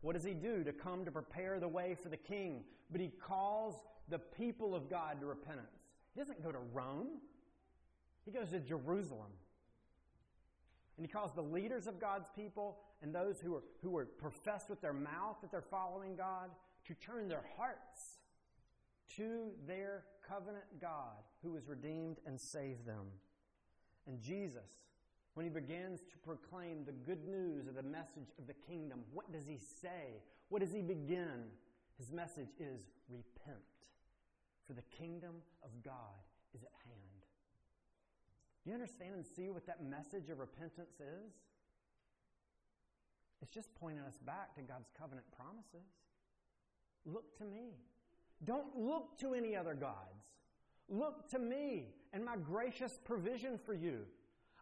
What 0.01 0.13
does 0.13 0.23
he 0.23 0.33
do? 0.33 0.63
To 0.63 0.73
come 0.73 1.05
to 1.05 1.11
prepare 1.11 1.59
the 1.59 1.67
way 1.67 1.95
for 1.95 2.09
the 2.09 2.17
king. 2.17 2.63
But 2.91 3.01
he 3.01 3.09
calls 3.09 3.75
the 4.09 4.19
people 4.19 4.75
of 4.75 4.89
God 4.89 5.19
to 5.21 5.27
repentance. 5.27 5.67
He 6.13 6.19
doesn't 6.19 6.43
go 6.43 6.51
to 6.51 6.57
Rome, 6.73 7.19
he 8.25 8.31
goes 8.31 8.49
to 8.49 8.59
Jerusalem. 8.59 9.31
And 10.97 11.05
he 11.05 11.11
calls 11.11 11.31
the 11.33 11.41
leaders 11.41 11.87
of 11.87 11.99
God's 11.99 12.27
people 12.35 12.77
and 13.01 13.13
those 13.13 13.39
who 13.39 13.55
are, 13.55 13.63
who 13.81 13.97
are 13.97 14.05
professed 14.05 14.69
with 14.69 14.81
their 14.81 14.93
mouth 14.93 15.37
that 15.41 15.51
they're 15.51 15.61
following 15.61 16.15
God 16.15 16.49
to 16.85 16.93
turn 16.95 17.27
their 17.27 17.43
hearts 17.57 18.19
to 19.17 19.51
their 19.67 20.03
covenant 20.27 20.65
God 20.79 21.23
who 21.43 21.55
has 21.55 21.67
redeemed 21.67 22.17
and 22.25 22.39
saved 22.39 22.85
them. 22.85 23.07
And 24.07 24.21
Jesus, 24.21 24.69
when 25.33 25.45
he 25.45 25.49
begins 25.49 26.01
to 26.01 26.17
proclaim 26.23 26.85
the 26.85 26.91
good 26.91 27.27
news 27.27 27.67
of 27.67 27.75
the 27.75 27.83
message 27.83 28.29
of 28.37 28.47
the 28.47 28.53
kingdom, 28.53 28.99
what 29.13 29.31
does 29.31 29.45
he 29.47 29.57
say? 29.81 30.21
What 30.49 30.61
does 30.61 30.71
he 30.71 30.81
begin? 30.81 31.49
His 31.97 32.11
message 32.11 32.49
is 32.59 32.87
repent, 33.09 33.57
for 34.65 34.73
the 34.73 34.83
kingdom 34.97 35.35
of 35.63 35.69
God 35.83 35.93
is 36.53 36.63
at 36.63 36.71
hand. 36.85 37.10
Do 38.63 38.69
you 38.69 38.75
understand 38.75 39.15
and 39.15 39.25
see 39.25 39.49
what 39.49 39.65
that 39.65 39.83
message 39.83 40.29
of 40.29 40.39
repentance 40.39 40.99
is? 40.99 41.33
It's 43.41 43.51
just 43.51 43.73
pointing 43.75 44.03
us 44.03 44.17
back 44.25 44.53
to 44.55 44.61
God's 44.61 44.89
covenant 44.97 45.25
promises. 45.35 45.89
Look 47.05 47.35
to 47.39 47.43
me. 47.45 47.73
Don't 48.43 48.77
look 48.77 49.17
to 49.19 49.33
any 49.33 49.55
other 49.55 49.73
gods. 49.73 50.25
Look 50.89 51.27
to 51.29 51.39
me 51.39 51.89
and 52.13 52.23
my 52.23 52.35
gracious 52.37 52.99
provision 53.03 53.57
for 53.65 53.73
you. 53.73 54.01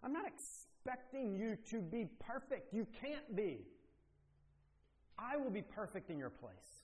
I'm 0.03 0.13
not 0.13 0.25
expecting 0.25 1.35
you 1.35 1.57
to 1.69 1.81
be 1.81 2.07
perfect. 2.19 2.73
You 2.73 2.87
can't 3.01 3.35
be. 3.35 3.65
I 5.17 5.35
will 5.35 5.49
be 5.49 5.61
perfect 5.61 6.09
in 6.09 6.17
your 6.17 6.29
place. 6.29 6.83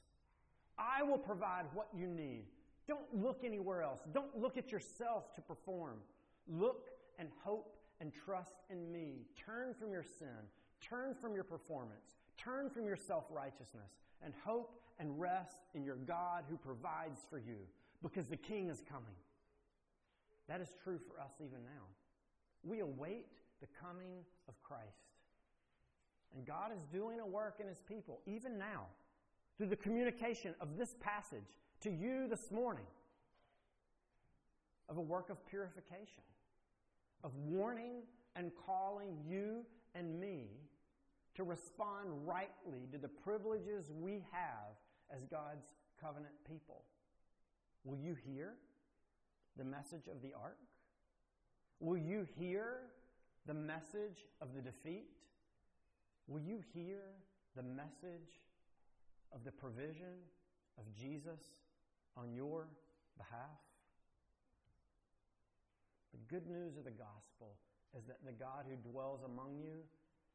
I 0.77 1.03
will 1.03 1.17
provide 1.17 1.65
what 1.73 1.87
you 1.95 2.07
need. 2.07 2.47
Don't 2.87 3.13
look 3.13 3.43
anywhere 3.45 3.81
else. 3.81 4.01
Don't 4.13 4.37
look 4.37 4.57
at 4.57 4.71
yourself 4.71 5.33
to 5.35 5.41
perform. 5.41 5.99
Look 6.47 6.89
and 7.19 7.29
hope 7.43 7.75
and 8.01 8.11
trust 8.13 8.55
in 8.69 8.91
me. 8.91 9.25
Turn 9.45 9.73
from 9.73 9.91
your 9.91 10.03
sin. 10.03 10.49
Turn 10.81 11.13
from 11.13 11.33
your 11.33 11.43
performance. 11.43 12.17
Turn 12.37 12.69
from 12.69 12.85
your 12.85 12.97
self 12.97 13.25
righteousness 13.29 13.91
and 14.23 14.33
hope 14.45 14.79
and 14.99 15.19
rest 15.19 15.57
in 15.73 15.83
your 15.83 15.95
God 15.95 16.43
who 16.49 16.57
provides 16.57 17.21
for 17.29 17.37
you 17.37 17.57
because 18.01 18.27
the 18.27 18.37
King 18.37 18.69
is 18.69 18.81
coming. 18.87 19.15
That 20.47 20.61
is 20.61 20.75
true 20.83 20.99
for 20.99 21.19
us 21.19 21.31
even 21.39 21.63
now. 21.63 21.83
We 22.63 22.79
await 22.79 23.27
the 23.61 23.67
coming 23.81 24.23
of 24.47 24.61
Christ. 24.61 25.15
And 26.35 26.45
God 26.45 26.71
is 26.75 26.83
doing 26.91 27.19
a 27.19 27.25
work 27.25 27.57
in 27.59 27.67
His 27.67 27.79
people, 27.87 28.19
even 28.25 28.57
now, 28.57 28.87
through 29.57 29.67
the 29.67 29.75
communication 29.75 30.53
of 30.59 30.77
this 30.77 30.95
passage 30.99 31.57
to 31.81 31.89
you 31.89 32.27
this 32.27 32.51
morning, 32.51 32.85
of 34.89 34.97
a 34.97 35.01
work 35.01 35.29
of 35.29 35.45
purification, 35.47 36.23
of 37.25 37.35
warning 37.35 38.03
and 38.35 38.51
calling 38.65 39.17
you 39.27 39.65
and 39.95 40.19
me 40.19 40.45
to 41.33 41.43
respond 41.43 42.07
rightly 42.25 42.87
to 42.91 42.97
the 42.99 43.07
privileges 43.07 43.91
we 43.91 44.23
have 44.31 44.77
as 45.13 45.25
God's 45.25 45.65
covenant 45.99 46.35
people. 46.47 46.83
Will 47.83 47.97
you 47.97 48.15
hear 48.15 48.53
the 49.57 49.63
message 49.63 50.07
of 50.07 50.21
the 50.21 50.33
ark? 50.39 50.57
Will 51.79 51.97
you 51.97 52.25
hear 52.37 52.77
the 53.47 53.53
message 53.53 54.27
of 54.39 54.53
the 54.55 54.61
defeat? 54.61 55.07
Will 56.27 56.41
you 56.41 56.59
hear 56.73 57.01
the 57.55 57.63
message 57.63 58.39
of 59.33 59.43
the 59.43 59.51
provision 59.51 60.21
of 60.77 60.83
Jesus 60.93 61.41
on 62.15 62.33
your 62.33 62.67
behalf? 63.17 63.64
The 66.15 66.23
good 66.31 66.47
news 66.47 66.77
of 66.77 66.87
the 66.87 66.95
gospel 66.95 67.59
is 67.91 68.07
that 68.07 68.23
the 68.23 68.31
God 68.31 68.63
who 68.63 68.79
dwells 68.89 69.19
among 69.27 69.59
you 69.59 69.83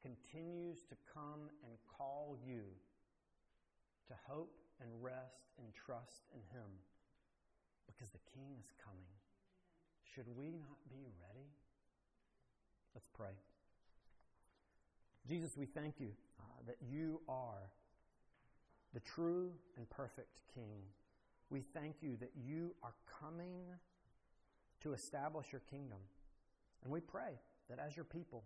continues 0.05 0.85
to 0.93 0.97
come 1.09 1.49
and 1.64 1.72
call 1.89 2.37
you 2.45 2.68
to 4.09 4.14
hope 4.28 4.53
and 4.81 4.91
rest 5.01 5.49
and 5.57 5.72
trust 5.72 6.28
in 6.37 6.41
Him 6.53 6.68
because 7.87 8.12
the 8.12 8.20
King 8.37 8.61
is 8.61 8.68
coming. 8.85 9.09
Should 10.05 10.28
we 10.37 10.53
not 10.53 10.76
be 10.91 11.09
ready? 11.16 11.49
Let's 12.95 13.09
pray. 13.14 13.33
Jesus, 15.26 15.57
we 15.57 15.64
thank 15.64 15.99
you 15.99 16.11
uh, 16.41 16.45
that 16.66 16.76
you 16.91 17.22
are 17.26 17.70
the 18.93 19.01
true 19.01 19.51
and 19.78 19.89
perfect 19.89 20.41
King. 20.53 20.83
We 21.49 21.62
thank 21.72 21.97
you 22.03 22.16
that 22.20 22.33
you 22.37 22.74
are 22.83 22.95
coming 23.20 23.64
to 24.83 24.93
establish 24.93 25.53
your 25.53 25.62
kingdom. 25.70 25.99
And 26.83 26.93
we 26.93 27.01
pray 27.01 27.39
that 27.68 27.78
as 27.78 27.97
your 27.97 28.05
people, 28.05 28.45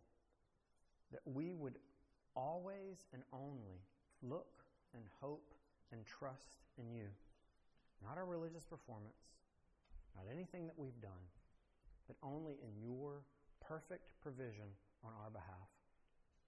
that 1.12 1.20
we 1.24 1.54
would 1.54 1.78
always 2.34 3.06
and 3.12 3.22
only 3.32 3.80
look 4.22 4.64
and 4.94 5.04
hope 5.20 5.54
and 5.92 6.04
trust 6.04 6.50
in 6.78 6.90
you. 6.90 7.06
Not 8.02 8.18
our 8.18 8.26
religious 8.26 8.64
performance, 8.64 9.16
not 10.16 10.26
anything 10.32 10.66
that 10.66 10.78
we've 10.78 11.00
done, 11.00 11.24
but 12.06 12.16
only 12.22 12.54
in 12.62 12.82
your 12.82 13.22
perfect 13.60 14.10
provision 14.20 14.66
on 15.04 15.12
our 15.22 15.30
behalf. 15.30 15.68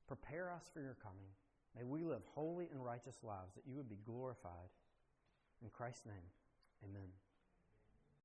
Prepare 0.07 0.51
us 0.53 0.69
for 0.73 0.81
your 0.81 0.97
coming. 1.03 1.31
May 1.77 1.85
we 1.85 2.05
live 2.05 2.23
holy 2.35 2.69
and 2.71 2.85
righteous 2.85 3.17
lives 3.23 3.55
that 3.55 3.67
you 3.67 3.77
would 3.77 3.89
be 3.89 3.99
glorified. 4.05 4.71
In 5.63 5.71
Christ's 5.71 6.07
name, 6.07 6.29
amen. 6.85 7.26